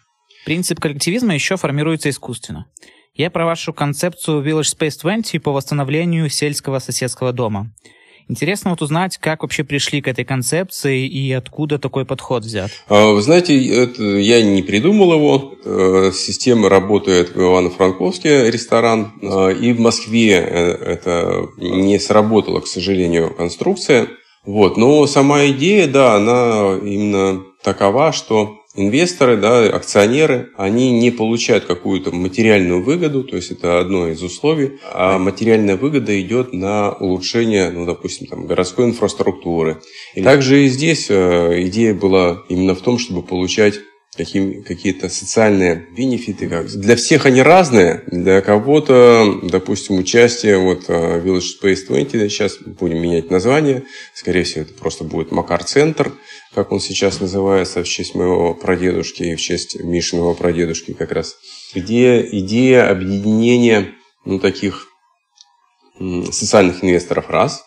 Принцип 0.45 0.79
коллективизма 0.79 1.33
еще 1.33 1.57
формируется 1.57 2.09
искусственно. 2.09 2.65
Я 3.13 3.29
про 3.29 3.45
вашу 3.45 3.73
концепцию 3.73 4.41
Village 4.43 4.77
Space 4.77 5.01
20 5.01 5.43
по 5.43 5.51
восстановлению 5.51 6.29
сельского 6.29 6.79
соседского 6.79 7.31
дома– 7.31 7.73
Интересно 8.29 8.69
вот 8.69 8.83
узнать, 8.83 9.17
как 9.17 9.41
вообще 9.41 9.63
пришли 9.63 10.01
к 10.01 10.07
этой 10.07 10.23
концепции 10.23 11.07
и 11.07 11.31
откуда 11.31 11.79
такой 11.79 12.05
подход 12.05 12.45
взят. 12.45 12.69
А, 12.87 13.13
вы 13.13 13.21
знаете, 13.23 13.57
это, 13.67 14.03
я 14.03 14.43
не 14.43 14.61
придумал 14.61 15.13
его. 15.13 16.11
Система 16.11 16.69
работает 16.69 17.35
в 17.35 17.41
Ивано-Франковске, 17.41 18.51
ресторан. 18.51 19.13
А, 19.23 19.49
и 19.49 19.73
в 19.73 19.79
Москве 19.79 20.33
э, 20.33 20.71
это 20.93 21.47
не 21.57 21.97
сработала, 21.99 22.59
к 22.59 22.67
сожалению, 22.67 23.33
конструкция. 23.35 24.07
Вот. 24.45 24.77
Но 24.77 25.07
сама 25.07 25.47
идея, 25.47 25.87
да, 25.87 26.15
она 26.15 26.77
именно 26.83 27.41
такова, 27.63 28.11
что 28.11 28.58
инвесторы, 28.75 29.37
да, 29.37 29.65
акционеры, 29.65 30.51
они 30.55 30.91
не 30.91 31.11
получают 31.11 31.65
какую-то 31.65 32.11
материальную 32.11 32.83
выгоду, 32.83 33.23
то 33.23 33.35
есть 33.35 33.51
это 33.51 33.79
одно 33.79 34.07
из 34.07 34.21
условий, 34.21 34.79
а 34.93 35.17
материальная 35.17 35.75
выгода 35.75 36.19
идет 36.21 36.53
на 36.53 36.91
улучшение, 36.91 37.71
ну, 37.71 37.85
допустим, 37.85 38.27
там, 38.27 38.45
городской 38.45 38.85
инфраструктуры. 38.85 39.81
И 40.13 40.21
также 40.21 40.65
и 40.65 40.67
здесь 40.67 41.07
э, 41.09 41.63
идея 41.67 41.93
была 41.93 42.43
именно 42.47 42.75
в 42.75 42.81
том, 42.81 42.99
чтобы 42.99 43.23
получать 43.23 43.79
какие-то 44.15 45.07
социальные 45.07 45.87
бенефиты. 45.95 46.47
Для 46.47 46.95
всех 46.95 47.25
они 47.25 47.41
разные. 47.41 48.03
Для 48.07 48.41
кого-то, 48.41 49.39
допустим, 49.43 49.97
участие 49.97 50.57
вот 50.57 50.85
э, 50.89 51.21
Village 51.21 51.45
Space 51.61 51.87
20, 51.87 52.31
сейчас 52.31 52.57
будем 52.57 53.01
менять 53.01 53.29
название, 53.31 53.83
скорее 54.13 54.43
всего, 54.43 54.63
это 54.63 54.73
просто 54.73 55.03
будет 55.03 55.31
Макар-центр, 55.31 56.11
как 56.53 56.71
он 56.71 56.79
сейчас 56.79 57.21
называется, 57.21 57.83
в 57.83 57.87
честь 57.87 58.15
моего 58.15 58.53
прадедушки 58.53 59.23
и 59.23 59.35
в 59.35 59.41
честь 59.41 59.79
Мишиного 59.79 60.33
прадедушки 60.33 60.93
как 60.93 61.11
раз, 61.11 61.37
где 61.73 62.21
идея 62.21 62.89
объединения 62.89 63.93
ну, 64.25 64.39
таких 64.39 64.87
социальных 66.31 66.83
инвесторов 66.83 67.29
раз, 67.29 67.63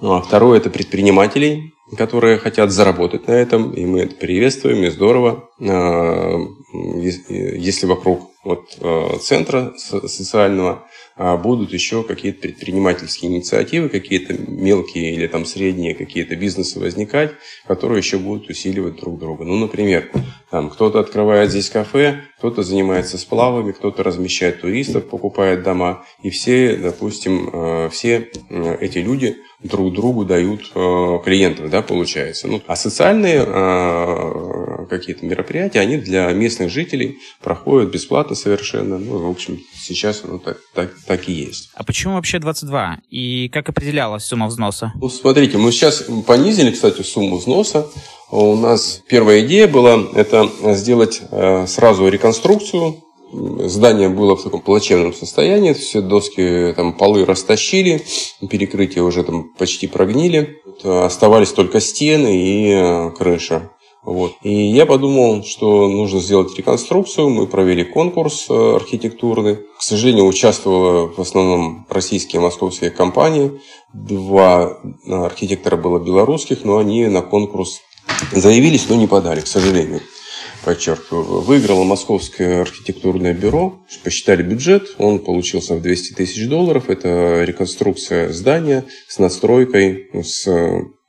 ну, 0.00 0.12
а 0.12 0.22
второе– 0.22 0.58
это 0.60 0.70
предпринимателей, 0.70 1.73
которые 1.96 2.38
хотят 2.38 2.70
заработать 2.70 3.28
на 3.28 3.32
этом, 3.32 3.72
и 3.72 3.84
мы 3.84 4.00
это 4.00 4.14
приветствуем, 4.14 4.84
и 4.84 4.90
здорово. 4.90 5.48
А, 5.60 6.38
если 6.72 7.86
вокруг 7.86 8.30
вот, 8.44 8.76
а, 8.80 9.18
центра 9.18 9.72
социального 9.76 10.86
а 11.16 11.36
будут 11.36 11.72
еще 11.72 12.02
какие-то 12.02 12.40
предпринимательские 12.40 13.30
инициативы, 13.30 13.88
какие-то 13.88 14.34
мелкие 14.34 15.14
или 15.14 15.28
там 15.28 15.44
средние 15.44 15.94
какие-то 15.94 16.34
бизнесы 16.34 16.80
возникать, 16.80 17.30
которые 17.68 17.98
еще 17.98 18.18
будут 18.18 18.50
усиливать 18.50 18.96
друг 18.96 19.20
друга. 19.20 19.44
Ну, 19.44 19.54
например, 19.54 20.10
там 20.50 20.70
кто-то 20.70 20.98
открывает 20.98 21.50
здесь 21.50 21.70
кафе, 21.70 22.22
кто-то 22.38 22.64
занимается 22.64 23.16
сплавами, 23.16 23.70
кто-то 23.70 24.02
размещает 24.02 24.60
туристов, 24.60 25.08
покупает 25.08 25.62
дома, 25.62 26.04
и 26.24 26.30
все, 26.30 26.76
допустим, 26.76 27.48
э, 27.52 27.88
все 27.92 28.30
э, 28.50 28.76
эти 28.80 28.98
люди 28.98 29.36
друг 29.62 29.94
другу 29.94 30.24
дают 30.24 30.72
э, 30.74 31.18
клиентов, 31.24 31.70
да, 31.70 31.82
получается. 31.82 32.48
Ну, 32.48 32.60
а 32.66 32.74
социальные 32.74 33.44
какие-то 34.86 35.24
мероприятия, 35.24 35.80
они 35.80 35.96
для 35.96 36.30
местных 36.32 36.70
жителей 36.70 37.18
проходят 37.42 37.90
бесплатно 37.90 38.34
совершенно. 38.34 38.98
Ну, 38.98 39.26
в 39.26 39.30
общем, 39.30 39.60
сейчас 39.74 40.22
оно 40.24 40.38
так, 40.38 40.58
так, 40.74 40.90
так 41.06 41.28
и 41.28 41.32
есть. 41.32 41.70
А 41.74 41.84
почему 41.84 42.14
вообще 42.14 42.38
22? 42.38 42.98
И 43.10 43.48
как 43.48 43.68
определялась 43.68 44.24
сумма 44.24 44.46
взноса? 44.46 44.92
Ну, 44.96 45.08
смотрите, 45.08 45.58
мы 45.58 45.72
сейчас 45.72 46.04
понизили, 46.26 46.70
кстати, 46.70 47.02
сумму 47.02 47.36
взноса. 47.36 47.86
У 48.30 48.56
нас 48.56 49.02
первая 49.08 49.44
идея 49.44 49.68
была 49.68 50.02
это 50.14 50.50
сделать 50.74 51.22
э, 51.30 51.66
сразу 51.66 52.08
реконструкцию 52.08 53.04
Здание 53.66 54.08
было 54.08 54.36
в 54.36 54.44
таком 54.44 54.60
плачевном 54.60 55.12
состоянии, 55.12 55.72
все 55.72 56.00
доски, 56.00 56.72
там, 56.76 56.92
полы 56.92 57.24
растащили, 57.24 58.02
перекрытия 58.48 59.02
уже 59.02 59.24
там 59.24 59.48
почти 59.58 59.88
прогнили. 59.88 60.60
Оставались 60.84 61.50
только 61.50 61.80
стены 61.80 62.36
и 62.36 62.70
э, 62.70 63.10
крыша. 63.10 63.70
Вот. 64.04 64.34
И 64.42 64.52
я 64.52 64.84
подумал, 64.84 65.44
что 65.44 65.88
нужно 65.88 66.20
сделать 66.20 66.56
реконструкцию. 66.56 67.30
Мы 67.30 67.46
провели 67.46 67.84
конкурс 67.84 68.46
э, 68.50 68.76
архитектурный. 68.76 69.56
К 69.78 69.82
сожалению, 69.82 70.26
участвовала 70.26 71.08
в 71.08 71.18
основном 71.18 71.86
российские 71.88 72.42
московские 72.42 72.90
компании. 72.90 73.60
Два 73.94 74.78
архитектора 75.08 75.76
было 75.76 75.98
белорусских, 75.98 76.64
но 76.64 76.78
они 76.78 77.06
на 77.06 77.22
конкурс 77.22 77.80
заявились, 78.32 78.88
но 78.90 78.96
не 78.96 79.06
подали, 79.06 79.40
к 79.40 79.46
сожалению. 79.46 80.00
Подчеркиваю, 80.64 81.40
выиграло 81.40 81.84
Московское 81.84 82.62
архитектурное 82.62 83.34
бюро, 83.34 83.84
посчитали 84.02 84.42
бюджет, 84.42 84.94
он 84.96 85.18
получился 85.18 85.74
в 85.74 85.82
200 85.82 86.14
тысяч 86.14 86.48
долларов. 86.48 86.88
Это 86.88 87.44
реконструкция 87.44 88.32
здания 88.32 88.84
с 89.06 89.18
надстройкой, 89.18 90.08
с 90.22 90.48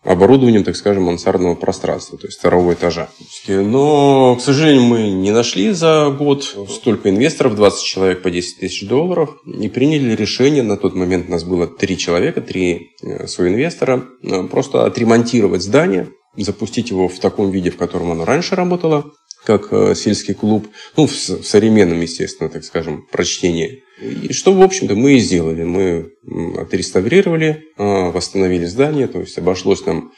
оборудованием, 0.05 0.63
так 0.63 0.75
скажем, 0.75 1.03
мансардного 1.03 1.55
пространства, 1.55 2.17
то 2.17 2.27
есть 2.27 2.38
второго 2.38 2.74
этажа. 2.74 3.09
Но, 3.47 4.35
к 4.35 4.41
сожалению, 4.41 4.83
мы 4.83 5.09
не 5.09 5.31
нашли 5.31 5.71
за 5.71 6.09
год 6.17 6.43
столько 6.69 7.09
инвесторов, 7.09 7.55
20 7.55 7.83
человек 7.83 8.21
по 8.21 8.29
10 8.29 8.59
тысяч 8.59 8.88
долларов, 8.88 9.38
и 9.45 9.67
приняли 9.67 10.15
решение, 10.15 10.63
на 10.63 10.77
тот 10.77 10.95
момент 10.95 11.27
у 11.27 11.31
нас 11.31 11.43
было 11.43 11.67
3 11.67 11.97
человека, 11.97 12.41
3 12.41 12.91
э, 13.01 13.27
соинвестора, 13.27 14.05
э, 14.21 14.43
просто 14.43 14.85
отремонтировать 14.85 15.63
здание, 15.63 16.09
запустить 16.38 16.91
его 16.91 17.07
в 17.07 17.19
таком 17.19 17.50
виде, 17.50 17.71
в 17.71 17.77
котором 17.77 18.12
оно 18.12 18.25
раньше 18.25 18.55
работало, 18.55 19.12
как 19.43 19.71
э, 19.71 19.95
сельский 19.95 20.35
клуб, 20.35 20.67
ну, 20.97 21.07
в 21.07 21.12
современном, 21.12 22.01
естественно, 22.01 22.50
так 22.50 22.63
скажем, 22.63 23.07
прочтении. 23.12 23.83
И 24.01 24.33
что, 24.33 24.53
в 24.53 24.61
общем-то, 24.61 24.95
мы 24.95 25.13
и 25.13 25.19
сделали. 25.19 25.63
Мы 25.63 26.11
отреставрировали, 26.57 27.63
а, 27.77 28.11
восстановили 28.11 28.65
здание, 28.65 29.07
то 29.07 29.21
есть 29.21 29.37
обошлось 29.37 29.85
нам 29.85 30.11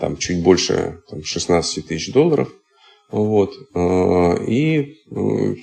там, 0.00 0.16
чуть 0.16 0.42
больше 0.42 1.00
там, 1.10 1.24
16 1.24 1.86
тысяч 1.86 2.12
долларов. 2.12 2.48
Вот. 3.10 3.54
А, 3.74 4.34
и 4.46 4.98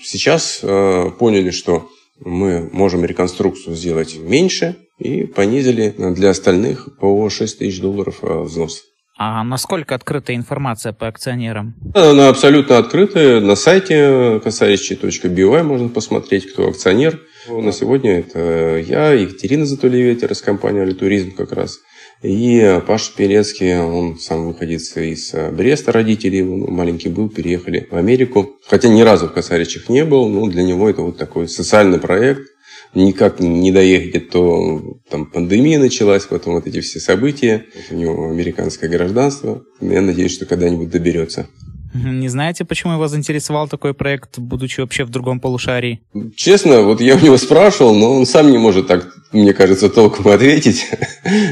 сейчас 0.03 0.59
а, 0.63 1.11
поняли, 1.11 1.51
что 1.51 1.89
мы 2.19 2.69
можем 2.71 3.05
реконструкцию 3.05 3.75
сделать 3.75 4.17
меньше 4.17 4.77
и 4.99 5.23
понизили 5.23 5.93
для 5.97 6.31
остальных 6.31 6.97
по 6.99 7.29
6 7.29 7.59
тысяч 7.59 7.79
долларов 7.79 8.17
взнос. 8.21 8.83
А 9.17 9.45
насколько 9.45 9.95
открыта 9.95 10.35
информация 10.35 10.91
по 10.91 11.07
акционерам? 11.07 11.75
Она 11.93 12.27
абсолютно 12.27 12.77
открытая. 12.77 13.39
На 13.39 13.55
сайте 13.55 14.41
косаричи.by 14.43 15.63
можно 15.63 15.87
посмотреть, 15.87 16.51
кто 16.51 16.67
акционер. 16.67 17.21
На 17.47 17.71
сегодня 17.71 18.19
это 18.19 18.77
я, 18.77 19.11
Екатерина 19.13 19.65
Затулеветер 19.65 20.31
из 20.31 20.41
компании 20.41 20.81
«Алитуризм» 20.81 21.35
как 21.35 21.51
раз. 21.51 21.79
И 22.23 22.79
Паша 22.87 23.11
Пелецкий, 23.15 23.77
он 23.77 24.17
сам 24.17 24.47
выходец 24.47 24.95
из 24.97 25.33
Бреста, 25.51 25.91
родители 25.91 26.37
его, 26.37 26.55
ну, 26.55 26.67
маленький 26.71 27.09
был, 27.09 27.29
переехали 27.29 27.87
в 27.91 27.95
Америку. 27.95 28.55
Хотя 28.65 28.87
ни 28.87 29.01
разу 29.01 29.27
в 29.27 29.33
Косаричах 29.33 29.89
не 29.89 30.05
был, 30.05 30.27
но 30.27 30.47
для 30.47 30.63
него 30.63 30.89
это 30.89 31.01
вот 31.01 31.17
такой 31.17 31.47
социальный 31.47 31.99
проект. 31.99 32.47
Никак 32.95 33.39
не 33.41 33.71
доехать, 33.71 34.29
то 34.29 34.97
там 35.09 35.25
пандемия 35.25 35.77
началась, 35.77 36.23
потом 36.25 36.55
вот 36.55 36.65
эти 36.65 36.79
все 36.79 36.99
события. 36.99 37.65
У 37.91 37.95
него 37.95 38.29
американское 38.29 38.89
гражданство. 38.89 39.63
Я 39.81 40.01
надеюсь, 40.01 40.33
что 40.33 40.45
когда-нибудь 40.45 40.89
доберется. 40.89 41.47
Не 41.95 42.27
знаете, 42.27 42.65
почему 42.65 42.93
его 42.93 43.07
заинтересовал 43.07 43.69
такой 43.69 43.93
проект, 43.93 44.37
будучи 44.37 44.81
вообще 44.81 45.05
в 45.05 45.09
другом 45.09 45.39
полушарии? 45.39 46.01
Честно, 46.35 46.81
вот 46.81 46.99
я 46.99 47.15
у 47.15 47.19
него 47.19 47.37
спрашивал, 47.37 47.95
но 47.95 48.13
он 48.13 48.25
сам 48.25 48.51
не 48.51 48.57
может 48.57 48.87
так, 48.87 49.07
мне 49.31 49.53
кажется, 49.53 49.89
толком 49.89 50.27
ответить. 50.31 50.87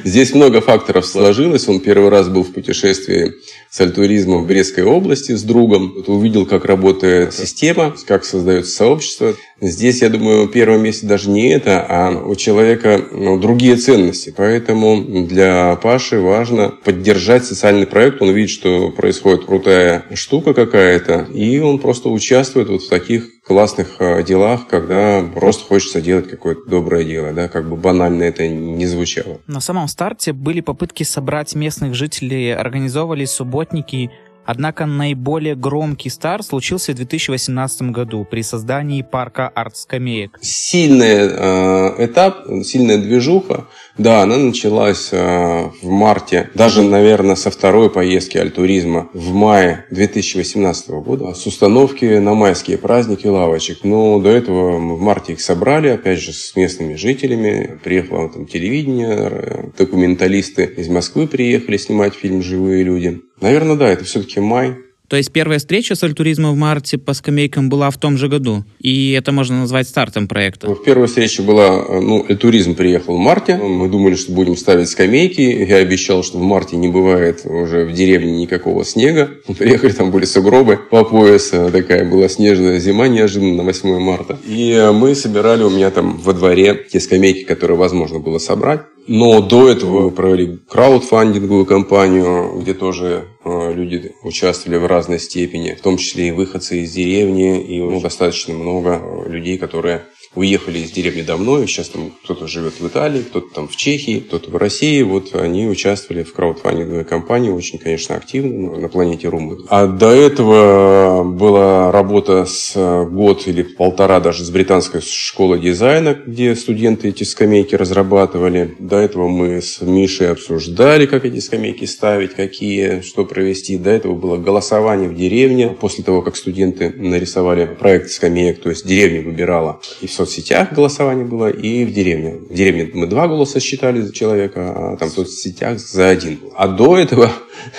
Здесь 0.03 0.33
много 0.33 0.59
факторов 0.59 1.05
сложилось. 1.05 1.67
Он 1.69 1.79
первый 1.79 2.09
раз 2.09 2.27
был 2.27 2.43
в 2.43 2.51
путешествии 2.51 3.33
с 3.69 3.79
альтуризмом 3.79 4.43
в 4.43 4.47
Брестской 4.47 4.83
области 4.83 5.31
с 5.31 5.43
другом. 5.43 5.93
Увидел, 6.07 6.45
как 6.45 6.65
работает 6.65 7.33
система, 7.33 7.95
как 8.05 8.25
создается 8.25 8.75
сообщество. 8.75 9.35
Здесь, 9.63 10.01
я 10.01 10.09
думаю, 10.09 10.49
первое 10.49 10.77
место 10.77 11.07
даже 11.07 11.29
не 11.29 11.47
это, 11.47 11.85
а 11.87 12.11
у 12.11 12.35
человека 12.35 12.99
ну, 13.11 13.39
другие 13.39 13.77
ценности. 13.77 14.33
Поэтому 14.35 15.25
для 15.25 15.77
Паши 15.77 16.19
важно 16.19 16.73
поддержать 16.83 17.45
социальный 17.45 17.87
проект. 17.87 18.21
Он 18.21 18.31
видит, 18.31 18.49
что 18.49 18.91
происходит 18.91 19.45
крутая 19.45 20.03
штука 20.15 20.53
какая-то, 20.53 21.27
и 21.33 21.59
он 21.59 21.79
просто 21.79 22.09
участвует 22.09 22.67
вот 22.67 22.83
в 22.83 22.89
таких 22.89 23.29
классных 23.45 23.95
э, 23.99 24.23
делах, 24.23 24.67
когда 24.67 25.21
просто 25.33 25.65
хочется 25.65 26.01
делать 26.01 26.29
какое-то 26.29 26.69
доброе 26.69 27.03
дело, 27.03 27.33
да, 27.33 27.47
как 27.47 27.69
бы 27.69 27.75
банально 27.75 28.23
это 28.23 28.47
не 28.47 28.85
звучало. 28.85 29.39
На 29.47 29.59
самом 29.59 29.87
старте 29.87 30.33
были 30.33 30.61
попытки 30.61 31.03
собрать 31.03 31.55
местных 31.55 31.93
жителей, 31.93 32.53
организовывали 32.53 33.25
субботники, 33.25 34.11
Однако 34.45 34.85
наиболее 34.85 35.55
громкий 35.55 36.09
старт 36.09 36.45
случился 36.45 36.91
в 36.91 36.95
2018 36.95 37.83
году 37.91 38.25
при 38.29 38.41
создании 38.41 39.01
парка 39.01 39.47
арт-скамеек. 39.47 40.37
Сильный 40.41 41.29
э, 41.29 42.05
этап, 42.05 42.45
сильная 42.63 42.97
движуха, 42.97 43.67
да, 43.97 44.23
она 44.23 44.37
началась 44.37 45.09
э, 45.11 45.69
в 45.81 45.89
марте, 45.89 46.49
даже, 46.55 46.81
наверное, 46.81 47.35
со 47.35 47.51
второй 47.51 47.89
поездки 47.89 48.37
альтуризма 48.37 49.09
в 49.13 49.33
мае 49.33 49.85
2018 49.91 50.89
года 50.89 51.33
с 51.33 51.45
установки 51.45 52.05
на 52.17 52.33
майские 52.33 52.77
праздники 52.77 53.27
лавочек. 53.27 53.83
Но 53.83 54.19
до 54.19 54.29
этого 54.29 54.79
мы 54.79 54.95
в 54.95 55.01
марте 55.01 55.33
их 55.33 55.41
собрали, 55.41 55.89
опять 55.89 56.19
же, 56.19 56.33
с 56.33 56.55
местными 56.55 56.95
жителями. 56.95 57.79
Приехало 57.83 58.29
там 58.29 58.47
телевидение, 58.47 59.71
документалисты 59.77 60.65
из 60.65 60.87
Москвы 60.89 61.27
приехали 61.27 61.77
снимать 61.77 62.15
фильм 62.15 62.41
«Живые 62.41 62.83
люди». 62.83 63.21
Наверное, 63.41 63.75
да, 63.75 63.89
это 63.89 64.03
все-таки 64.03 64.39
май. 64.39 64.75
То 65.09 65.17
есть 65.17 65.31
первая 65.31 65.59
встреча 65.59 65.93
с 65.93 66.01
альтуризмом 66.01 66.55
в 66.55 66.57
марте 66.57 66.97
по 66.97 67.13
скамейкам 67.13 67.69
была 67.69 67.91
в 67.91 67.97
том 67.97 68.17
же 68.17 68.29
году, 68.29 68.63
и 68.79 69.11
это 69.11 69.31
можно 69.31 69.59
назвать 69.59 69.87
стартом 69.87 70.27
проекта. 70.27 70.67
Ну, 70.67 70.75
первая 70.75 71.07
встреча 71.07 71.43
была, 71.43 72.01
ну, 72.01 72.25
альтуризм 72.27 72.73
приехал 72.73 73.15
в 73.15 73.19
марте, 73.19 73.57
мы 73.57 73.89
думали, 73.89 74.15
что 74.15 74.31
будем 74.31 74.57
ставить 74.57 74.89
скамейки, 74.89 75.41
я 75.41 75.75
обещал, 75.75 76.23
что 76.23 76.39
в 76.39 76.41
марте 76.41 76.77
не 76.77 76.87
бывает 76.87 77.41
уже 77.45 77.85
в 77.85 77.93
деревне 77.93 78.31
никакого 78.31 78.83
снега, 78.85 79.29
приехали, 79.55 79.91
там 79.91 80.09
были 80.09 80.25
сугробы 80.25 80.77
по 80.77 81.03
пояс, 81.03 81.49
такая 81.49 82.09
была 82.09 82.27
снежная 82.27 82.79
зима 82.79 83.07
неожиданно 83.07 83.57
на 83.57 83.63
8 83.63 83.99
марта, 83.99 84.39
и 84.47 84.89
мы 84.95 85.13
собирали 85.13 85.61
у 85.61 85.69
меня 85.69 85.91
там 85.91 86.17
во 86.17 86.33
дворе 86.33 86.87
те 86.91 86.99
скамейки, 86.99 87.43
которые 87.43 87.77
возможно 87.77 88.17
было 88.17 88.39
собрать, 88.39 88.81
но 89.07 89.41
до 89.41 89.69
этого 89.69 90.09
провели 90.09 90.59
краудфандинговую 90.69 91.65
кампанию, 91.65 92.59
где 92.61 92.73
тоже 92.73 93.25
э, 93.43 93.73
люди 93.73 94.13
участвовали 94.23 94.77
в 94.77 94.85
разной 94.85 95.19
степени, 95.19 95.73
в 95.73 95.81
том 95.81 95.97
числе 95.97 96.29
и 96.29 96.31
выходцы 96.31 96.81
из 96.81 96.93
деревни, 96.93 97.61
и 97.61 97.81
ну, 97.81 97.99
достаточно 97.99 98.53
много 98.53 99.01
э, 99.01 99.29
людей, 99.29 99.57
которые 99.57 100.03
уехали 100.35 100.79
из 100.79 100.91
деревни 100.91 101.21
давно, 101.21 101.61
и 101.61 101.67
сейчас 101.67 101.89
там 101.89 102.11
кто-то 102.23 102.47
живет 102.47 102.79
в 102.79 102.87
Италии, 102.87 103.21
кто-то 103.21 103.53
там 103.53 103.67
в 103.67 103.75
Чехии, 103.75 104.19
кто-то 104.19 104.49
в 104.49 104.55
России. 104.55 105.01
Вот 105.01 105.35
они 105.35 105.67
участвовали 105.67 106.23
в 106.23 106.33
краудфандинговой 106.33 107.05
кампании 107.05 107.49
очень, 107.49 107.79
конечно, 107.79 108.15
активно 108.15 108.77
на 108.77 108.89
планете 108.89 109.29
Румы. 109.29 109.57
А 109.69 109.87
до 109.87 110.11
этого 110.11 111.23
была 111.23 111.91
работа 111.91 112.45
с 112.45 112.73
год 113.05 113.47
или 113.47 113.63
полтора 113.63 114.19
даже 114.19 114.43
с 114.43 114.49
британской 114.49 115.01
школой 115.01 115.59
дизайна, 115.59 116.17
где 116.25 116.55
студенты 116.55 117.09
эти 117.09 117.23
скамейки 117.23 117.75
разрабатывали. 117.75 118.75
До 118.79 118.97
этого 118.97 119.27
мы 119.27 119.61
с 119.61 119.81
Мишей 119.81 120.31
обсуждали, 120.31 121.05
как 121.05 121.25
эти 121.25 121.39
скамейки 121.39 121.85
ставить, 121.85 122.33
какие, 122.33 123.01
что 123.01 123.25
провести. 123.25 123.77
До 123.77 123.89
этого 123.89 124.15
было 124.15 124.37
голосование 124.37 125.09
в 125.09 125.15
деревне. 125.15 125.69
После 125.69 126.03
того, 126.03 126.21
как 126.21 126.35
студенты 126.35 126.93
нарисовали 126.95 127.65
проект 127.65 128.09
скамеек, 128.09 128.59
то 128.59 128.69
есть 128.69 128.85
деревня 128.85 129.21
выбирала 129.21 129.81
и 130.01 130.07
все 130.07 130.22
соцсетях 130.25 130.73
голосование 130.73 131.25
было 131.25 131.49
и 131.49 131.85
в 131.85 131.93
деревне. 131.93 132.35
В 132.49 132.53
деревне 132.53 132.89
мы 132.93 133.07
два 133.07 133.27
голоса 133.27 133.59
считали 133.59 134.01
за 134.01 134.13
человека, 134.13 134.93
а 134.93 134.97
там 134.97 135.09
в 135.09 135.11
соцсетях 135.11 135.79
за 135.79 136.09
один. 136.09 136.39
А 136.55 136.67
до 136.67 136.97
этого 136.97 137.31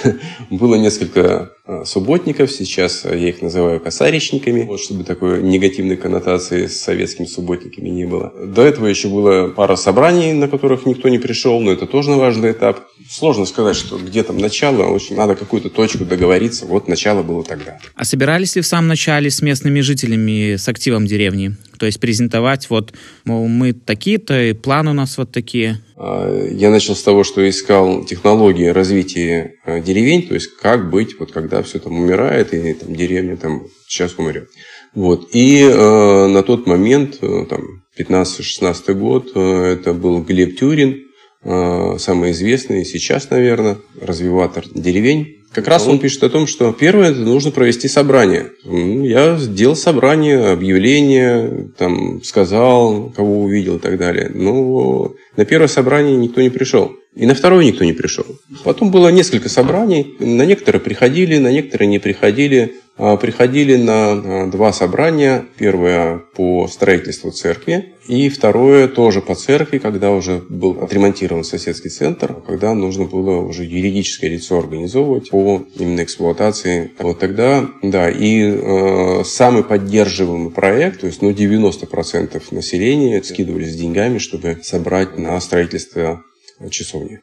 было 0.50 0.74
несколько 0.76 1.52
а, 1.66 1.85
субботников, 1.85 2.50
сейчас 2.50 3.04
я 3.04 3.28
их 3.28 3.40
называю 3.40 3.80
косаричниками, 3.80 4.62
вот, 4.62 4.80
чтобы 4.80 5.04
такой 5.04 5.42
негативной 5.42 5.96
коннотации 5.96 6.66
с 6.66 6.80
советскими 6.80 7.26
субботниками 7.26 7.88
не 7.88 8.04
было. 8.04 8.33
До 8.46 8.62
этого 8.62 8.87
еще 8.87 9.09
было 9.09 9.48
пара 9.48 9.76
собраний, 9.76 10.33
на 10.33 10.48
которых 10.48 10.87
никто 10.87 11.09
не 11.09 11.18
пришел, 11.18 11.61
но 11.61 11.72
это 11.72 11.87
тоже 11.87 12.12
важный 12.12 12.52
этап. 12.52 12.80
Сложно 13.09 13.45
сказать, 13.45 13.77
что 13.77 13.99
где 13.99 14.23
там 14.23 14.38
начало, 14.38 14.85
очень 14.85 15.17
надо 15.17 15.37
какую-то 15.37 15.71
точку 15.71 16.05
договориться, 16.05 16.67
вот 16.67 16.88
начало 16.88 17.23
было 17.23 17.45
тогда. 17.45 17.79
А 17.95 18.05
собирались 18.05 18.57
ли 18.57 18.62
в 18.62 18.67
самом 18.67 18.88
начале 18.88 19.31
с 19.31 19.43
местными 19.43 19.81
жителями, 19.81 20.57
с 20.57 20.69
активом 20.69 21.07
деревни? 21.07 21.57
То 21.79 21.87
есть 21.87 22.01
презентовать 22.01 22.71
вот, 22.71 22.95
мол, 23.25 23.47
мы 23.47 23.73
такие-то, 23.73 24.40
и 24.40 24.53
планы 24.53 24.90
у 24.90 24.95
нас 24.95 25.19
вот 25.19 25.33
такие? 25.33 25.81
А, 25.97 26.49
я 26.49 26.71
начал 26.71 26.97
с 26.97 27.03
того, 27.03 27.25
что 27.25 27.47
искал 27.49 28.05
технологии 28.05 28.67
развития 28.67 29.55
а, 29.64 29.81
деревень, 29.81 30.27
то 30.27 30.35
есть 30.35 30.57
как 30.57 30.90
быть, 30.90 31.19
вот 31.19 31.33
когда 31.33 31.62
все 31.62 31.79
там 31.79 31.99
умирает, 31.99 32.55
и 32.55 32.73
там 32.75 32.95
деревня 32.95 33.37
там 33.37 33.67
сейчас 33.87 34.14
умрет. 34.17 34.49
Вот. 34.95 35.29
И 35.33 35.61
э, 35.61 36.27
на 36.29 36.43
тот 36.43 36.67
момент, 36.67 37.19
э, 37.21 37.47
там, 37.51 37.83
15-16 37.99 38.95
год, 38.95 39.33
э, 39.35 39.73
это 39.73 39.93
был 39.93 40.23
Глеб 40.23 40.57
Тюрин, 40.57 41.04
самый 41.44 42.30
известный 42.30 42.85
сейчас, 42.85 43.30
наверное, 43.30 43.78
развиватор 44.00 44.64
деревень. 44.74 45.40
Как 45.52 45.68
раз 45.68 45.87
он 45.87 46.00
пишет 46.00 46.24
о 46.24 46.30
том, 46.30 46.48
что 46.48 46.72
первое, 46.72 47.12
это 47.12 47.20
нужно 47.20 47.52
провести 47.52 47.87
собрание. 47.87 48.50
Я 48.64 49.37
сделал 49.37 49.76
собрание, 49.76 50.48
объявление, 50.48 51.68
там, 51.78 52.22
сказал, 52.24 53.12
кого 53.14 53.42
увидел 53.42 53.76
и 53.76 53.78
так 53.78 53.96
далее. 53.96 54.33
Но 54.35 55.14
на 55.37 55.44
первое 55.44 55.68
собрание 55.68 56.16
никто 56.16 56.42
не 56.42 56.50
пришел. 56.50 56.92
И 57.14 57.27
на 57.27 57.35
второе 57.35 57.64
никто 57.64 57.85
не 57.85 57.92
пришел. 57.92 58.24
Потом 58.64 58.90
было 58.90 59.09
несколько 59.09 59.48
собраний. 59.48 60.16
На 60.18 60.44
некоторые 60.44 60.81
приходили, 60.81 61.38
на 61.38 61.53
некоторые 61.53 61.88
не 61.88 62.00
приходили. 62.00 62.74
А, 62.96 63.16
приходили 63.16 63.77
на 63.77 64.12
а, 64.12 64.46
два 64.50 64.72
собрания. 64.72 65.46
Первое 65.57 66.18
по 66.35 66.66
строительству 66.66 67.31
церкви. 67.31 67.94
И 68.09 68.29
второе 68.29 68.88
тоже 68.88 69.20
по 69.22 69.35
церкви, 69.35 69.79
когда 69.79 70.11
уже 70.11 70.42
был 70.48 70.83
отремонтирован 70.83 71.44
соседский 71.44 71.88
центр, 71.88 72.35
когда 72.46 72.74
нужно 72.74 73.05
было 73.05 73.40
уже 73.40 73.64
юридическое 73.64 74.31
лицо 74.31 74.59
организовывать 74.59 75.31
по 75.31 75.64
именно 75.79 76.03
эксплуатации. 76.03 76.92
Вот 76.98 77.18
тогда, 77.18 77.68
да, 77.83 78.11
и 78.11 78.42
э, 78.42 79.24
самый 79.24 79.64
поддерживаемый 79.64 80.50
проект, 80.50 81.00
то 81.00 81.07
есть 81.07 81.22
ну, 81.22 81.31
90% 81.31 82.42
населения 82.50 83.22
скидывались 83.22 83.74
деньгами, 83.74 84.18
чтобы 84.18 84.59
собрать 84.62 85.16
на 85.16 85.40
строительство 85.40 86.22
часовни. 86.71 87.21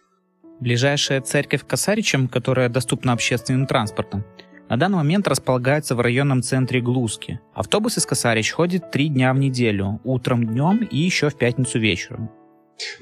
Ближайшая 0.59 1.21
церковь 1.21 1.65
Косаричем, 1.65 2.27
которая 2.27 2.69
доступна 2.69 3.13
общественным 3.13 3.65
транспортом, 3.65 4.23
на 4.69 4.77
данный 4.77 4.97
момент 4.97 5.27
располагается 5.27 5.95
в 5.95 5.99
районном 5.99 6.41
центре 6.41 6.79
Глузки. 6.79 7.41
Автобус 7.53 7.97
из 7.97 8.05
Косарич 8.05 8.51
ходит 8.51 8.89
три 8.89 9.09
дня 9.09 9.33
в 9.33 9.37
неделю, 9.37 9.99
утром, 10.03 10.45
днем 10.45 10.77
и 10.77 10.97
еще 10.97 11.29
в 11.29 11.37
пятницу 11.37 11.77
вечером. 11.77 12.29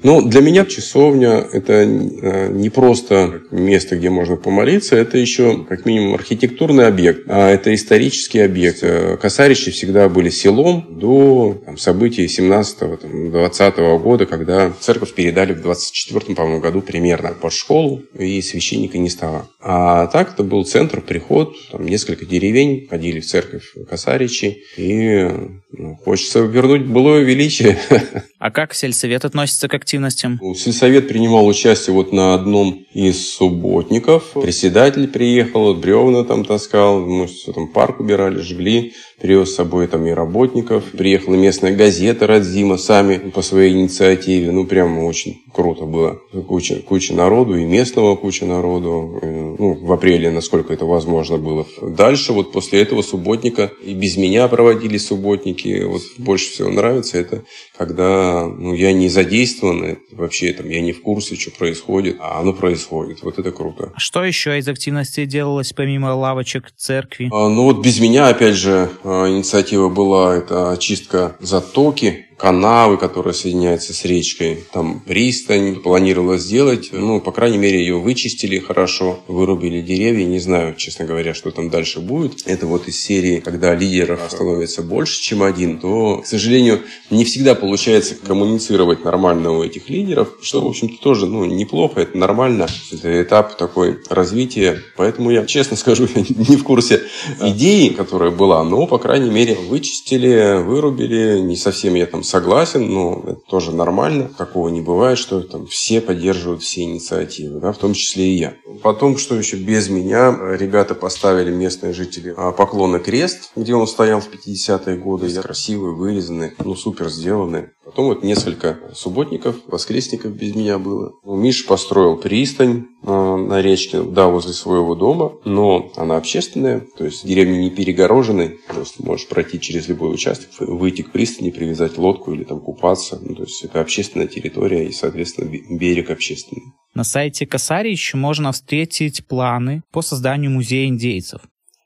Ну, 0.02 0.22
для 0.22 0.40
меня 0.40 0.64
часовня– 0.64 1.46
это 1.52 1.72
э, 1.72 2.48
не 2.52 2.70
просто 2.70 3.42
место, 3.50 3.96
где 3.96 4.10
можно 4.10 4.36
помолиться, 4.36 4.96
это 4.96 5.18
еще, 5.18 5.64
как 5.68 5.84
минимум, 5.86 6.14
архитектурный 6.14 6.86
объект, 6.86 7.24
а 7.28 7.50
это 7.50 7.74
исторический 7.74 8.40
объект. 8.40 8.78
Э, 8.82 9.16
Косаричи 9.16 9.70
всегда 9.70 10.08
были 10.08 10.30
селом 10.30 10.86
до 10.90 11.60
там, 11.64 11.78
событий 11.78 12.26
17-20 12.26 13.98
года, 13.98 14.26
когда 14.26 14.72
церковь 14.80 15.14
передали 15.14 15.52
в 15.52 15.62
24 15.62 16.34
по-моему, 16.34 16.60
году 16.60 16.80
примерно 16.82 17.30
под 17.30 17.52
школу, 17.52 18.02
и 18.18 18.40
священника 18.42 18.98
не 18.98 19.10
стало. 19.10 19.48
А 19.60 20.06
так 20.06 20.34
это 20.34 20.42
был 20.42 20.64
центр, 20.64 21.00
приход, 21.00 21.54
там 21.70 21.86
несколько 21.86 22.24
деревень 22.24 22.86
ходили 22.88 23.20
в 23.20 23.26
церковь 23.26 23.72
Косаричи, 23.88 24.62
и 24.76 25.28
ну, 25.72 25.96
хочется 26.04 26.40
вернуть 26.40 26.86
былое 26.86 27.22
величие. 27.22 27.78
А 28.40 28.50
как 28.50 28.72
сельсовет 28.72 29.26
относится 29.26 29.68
к 29.68 29.74
активностям? 29.74 30.38
Ну, 30.40 30.54
сельсовет 30.54 31.08
принимал 31.08 31.46
участие 31.46 31.92
вот 31.92 32.10
на 32.10 32.32
одном 32.32 32.86
из 32.94 33.34
субботников. 33.34 34.30
Председатель 34.32 35.08
приехал, 35.08 35.74
бревна 35.74 36.24
там 36.24 36.46
таскал, 36.46 37.00
мы 37.00 37.26
все 37.26 37.52
там 37.52 37.68
парк 37.68 38.00
убирали, 38.00 38.40
жгли 38.40 38.94
привез 39.20 39.50
с 39.50 39.56
собой 39.56 39.86
там 39.86 40.06
и 40.06 40.10
работников. 40.10 40.84
Приехала 40.92 41.34
местная 41.34 41.74
газета 41.74 42.26
«Радзима» 42.26 42.78
сами 42.78 43.18
по 43.18 43.42
своей 43.42 43.72
инициативе. 43.74 44.50
Ну, 44.50 44.66
прямо 44.66 45.04
очень 45.04 45.42
круто 45.52 45.84
было. 45.84 46.18
Куча, 46.48 46.76
куча 46.76 47.14
народу, 47.14 47.56
и 47.56 47.64
местного 47.64 48.16
куча 48.16 48.46
народу. 48.46 49.20
Ну, 49.58 49.74
в 49.74 49.92
апреле, 49.92 50.30
насколько 50.30 50.72
это 50.72 50.86
возможно 50.86 51.36
было. 51.36 51.66
Дальше, 51.82 52.32
вот 52.32 52.52
после 52.52 52.80
этого 52.80 53.02
субботника, 53.02 53.70
и 53.84 53.92
без 53.94 54.16
меня 54.16 54.48
проводили 54.48 54.96
субботники. 54.96 55.82
Вот 55.84 56.02
больше 56.18 56.50
всего 56.50 56.70
нравится 56.70 57.18
это, 57.18 57.42
когда 57.76 58.46
ну, 58.46 58.74
я 58.74 58.92
не 58.92 59.08
задействован, 59.08 59.98
вообще 60.12 60.52
там 60.52 60.68
я 60.68 60.80
не 60.80 60.92
в 60.92 61.02
курсе, 61.02 61.36
что 61.36 61.50
происходит, 61.50 62.16
а 62.20 62.40
оно 62.40 62.52
происходит. 62.52 63.22
Вот 63.22 63.38
это 63.38 63.52
круто. 63.52 63.92
А 63.94 64.00
что 64.00 64.24
еще 64.24 64.58
из 64.58 64.68
активностей 64.68 65.26
делалось, 65.26 65.72
помимо 65.72 66.14
лавочек, 66.14 66.72
церкви? 66.76 67.28
А, 67.32 67.48
ну, 67.48 67.64
вот 67.64 67.84
без 67.84 68.00
меня, 68.00 68.28
опять 68.28 68.54
же, 68.54 68.88
инициатива 69.28 69.88
была 69.88 70.36
это 70.36 70.70
очистка 70.72 71.36
затоки 71.40 72.26
канавы, 72.40 72.96
которая 72.96 73.34
соединяется 73.34 73.92
с 73.92 74.04
речкой. 74.04 74.64
Там 74.72 75.00
пристань 75.00 75.76
планировалось 75.76 76.42
сделать. 76.42 76.88
Ну, 76.90 77.20
по 77.20 77.32
крайней 77.32 77.58
мере, 77.58 77.80
ее 77.80 77.98
вычистили 77.98 78.58
хорошо, 78.58 79.20
вырубили 79.28 79.82
деревья. 79.82 80.24
Не 80.24 80.38
знаю, 80.38 80.74
честно 80.76 81.04
говоря, 81.04 81.34
что 81.34 81.50
там 81.50 81.68
дальше 81.68 82.00
будет. 82.00 82.46
Это 82.46 82.66
вот 82.66 82.88
из 82.88 82.98
серии, 83.00 83.40
когда 83.40 83.74
лидеров 83.74 84.20
становится 84.28 84.82
больше, 84.82 85.20
чем 85.20 85.42
один, 85.42 85.78
то, 85.78 86.22
к 86.22 86.26
сожалению, 86.26 86.80
не 87.10 87.24
всегда 87.24 87.54
получается 87.54 88.14
коммуницировать 88.14 89.04
нормально 89.04 89.52
у 89.52 89.62
этих 89.62 89.90
лидеров, 89.90 90.30
что, 90.40 90.62
в 90.62 90.66
общем-то, 90.66 91.02
тоже 91.02 91.26
ну, 91.26 91.44
неплохо, 91.44 92.00
это 92.00 92.16
нормально. 92.16 92.68
Это 92.90 93.22
этап 93.22 93.58
такой 93.58 93.98
развития. 94.08 94.82
Поэтому 94.96 95.30
я, 95.30 95.44
честно 95.44 95.76
скажу, 95.76 96.08
не 96.14 96.56
в 96.56 96.64
курсе 96.64 97.02
идеи, 97.42 97.88
которая 97.88 98.30
была, 98.30 98.64
но, 98.64 98.86
по 98.86 98.98
крайней 98.98 99.30
мере, 99.30 99.56
вычистили, 99.56 100.62
вырубили. 100.62 101.40
Не 101.40 101.56
совсем 101.56 101.94
я 101.94 102.06
там 102.06 102.24
согласен, 102.30 102.88
но 102.88 103.22
это 103.26 103.40
тоже 103.48 103.74
нормально. 103.74 104.30
Такого 104.38 104.68
не 104.68 104.80
бывает, 104.80 105.18
что 105.18 105.42
там 105.42 105.66
все 105.66 106.00
поддерживают 106.00 106.62
все 106.62 106.82
инициативы, 106.82 107.60
да, 107.60 107.72
в 107.72 107.78
том 107.78 107.92
числе 107.92 108.32
и 108.32 108.38
я. 108.38 108.54
Потом, 108.82 109.18
что 109.18 109.34
еще 109.34 109.56
без 109.56 109.88
меня, 109.88 110.38
ребята 110.58 110.94
поставили 110.94 111.50
местные 111.50 111.92
жители 111.92 112.32
а, 112.36 112.52
поклонный 112.52 113.00
крест, 113.00 113.50
где 113.56 113.74
он 113.74 113.86
стоял 113.86 114.20
в 114.20 114.30
50-е 114.30 114.96
годы. 114.96 115.30
Красивый, 115.40 115.94
вырезанный, 115.94 116.52
ну 116.64 116.74
супер 116.74 117.08
сделанный. 117.08 117.68
Потом 117.90 118.06
вот 118.06 118.22
несколько 118.22 118.78
субботников, 118.94 119.56
воскресников 119.66 120.32
без 120.32 120.54
меня 120.54 120.78
было. 120.78 121.14
Ну, 121.24 121.34
Миша 121.34 121.66
построил 121.66 122.16
пристань 122.16 122.86
э, 123.02 123.10
на 123.10 123.60
речке, 123.62 124.02
да, 124.02 124.28
возле 124.28 124.52
своего 124.52 124.94
дома, 124.94 125.32
но 125.44 125.90
она 125.96 126.16
общественная, 126.16 126.86
то 126.96 127.04
есть 127.04 127.26
деревня 127.26 127.58
не 127.58 127.70
перегороженная, 127.70 128.52
просто 128.68 129.04
можешь 129.04 129.26
пройти 129.26 129.58
через 129.58 129.88
любой 129.88 130.14
участок, 130.14 130.50
выйти 130.60 131.02
к 131.02 131.10
пристани, 131.10 131.50
привязать 131.50 131.98
лодку 131.98 132.19
или 132.28 132.44
там 132.44 132.60
купаться. 132.60 133.18
Ну, 133.22 133.34
то 133.34 133.42
есть 133.42 133.64
это 133.64 133.80
общественная 133.80 134.26
территория 134.26 134.86
и, 134.86 134.92
соответственно, 134.92 135.50
берег 135.78 136.10
общественный. 136.10 136.72
На 136.94 137.04
сайте 137.04 137.46
Косарич 137.46 138.14
можно 138.14 138.52
встретить 138.52 139.26
планы 139.26 139.82
по 139.92 140.02
созданию 140.02 140.50
музея 140.50 140.88
индейцев. 140.88 141.42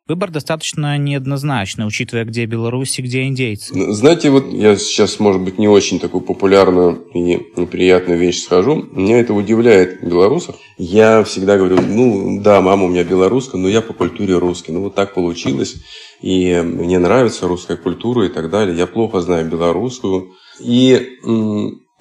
Выбор 0.07 0.31
достаточно 0.31 0.99
неоднозначный, 0.99 1.87
учитывая, 1.87 2.27
где 2.27 2.45
Беларусь 2.45 2.99
и 2.99 3.03
где 3.03 3.25
индейцы. 3.25 3.73
Знаете, 3.95 4.29
вот 4.29 4.53
я 4.53 4.77
сейчас, 4.77 5.19
может 5.19 5.41
быть, 5.41 5.59
не 5.59 5.67
очень 5.67 5.99
такую 5.99 6.21
популярную 6.21 7.07
и 7.15 7.21
неприятную 7.57 8.19
вещь 8.19 8.43
скажу. 8.43 8.85
Меня 8.93 9.21
это 9.21 9.33
удивляет 9.33 10.03
в 10.03 10.07
белорусах. 10.07 10.57
Я 10.77 11.25
всегда 11.25 11.57
говорю, 11.57 11.81
ну 11.81 12.43
да, 12.43 12.61
мама 12.61 12.85
у 12.85 12.89
меня 12.89 13.03
белоруска, 13.03 13.57
но 13.57 13.67
я 13.67 13.81
по 13.81 13.95
культуре 13.95 14.37
русский. 14.37 14.73
Ну 14.73 14.83
вот 14.83 14.95
так 14.95 15.15
получилось. 15.15 15.77
И 16.21 16.55
мне 16.63 16.99
нравится 16.99 17.49
русская 17.49 17.79
культура 17.79 18.27
и 18.27 18.29
так 18.29 18.51
далее. 18.51 18.77
Я 18.77 18.87
плохо 18.87 19.23
знаю 19.23 19.49
белорусскую. 19.49 20.35
И 20.61 21.17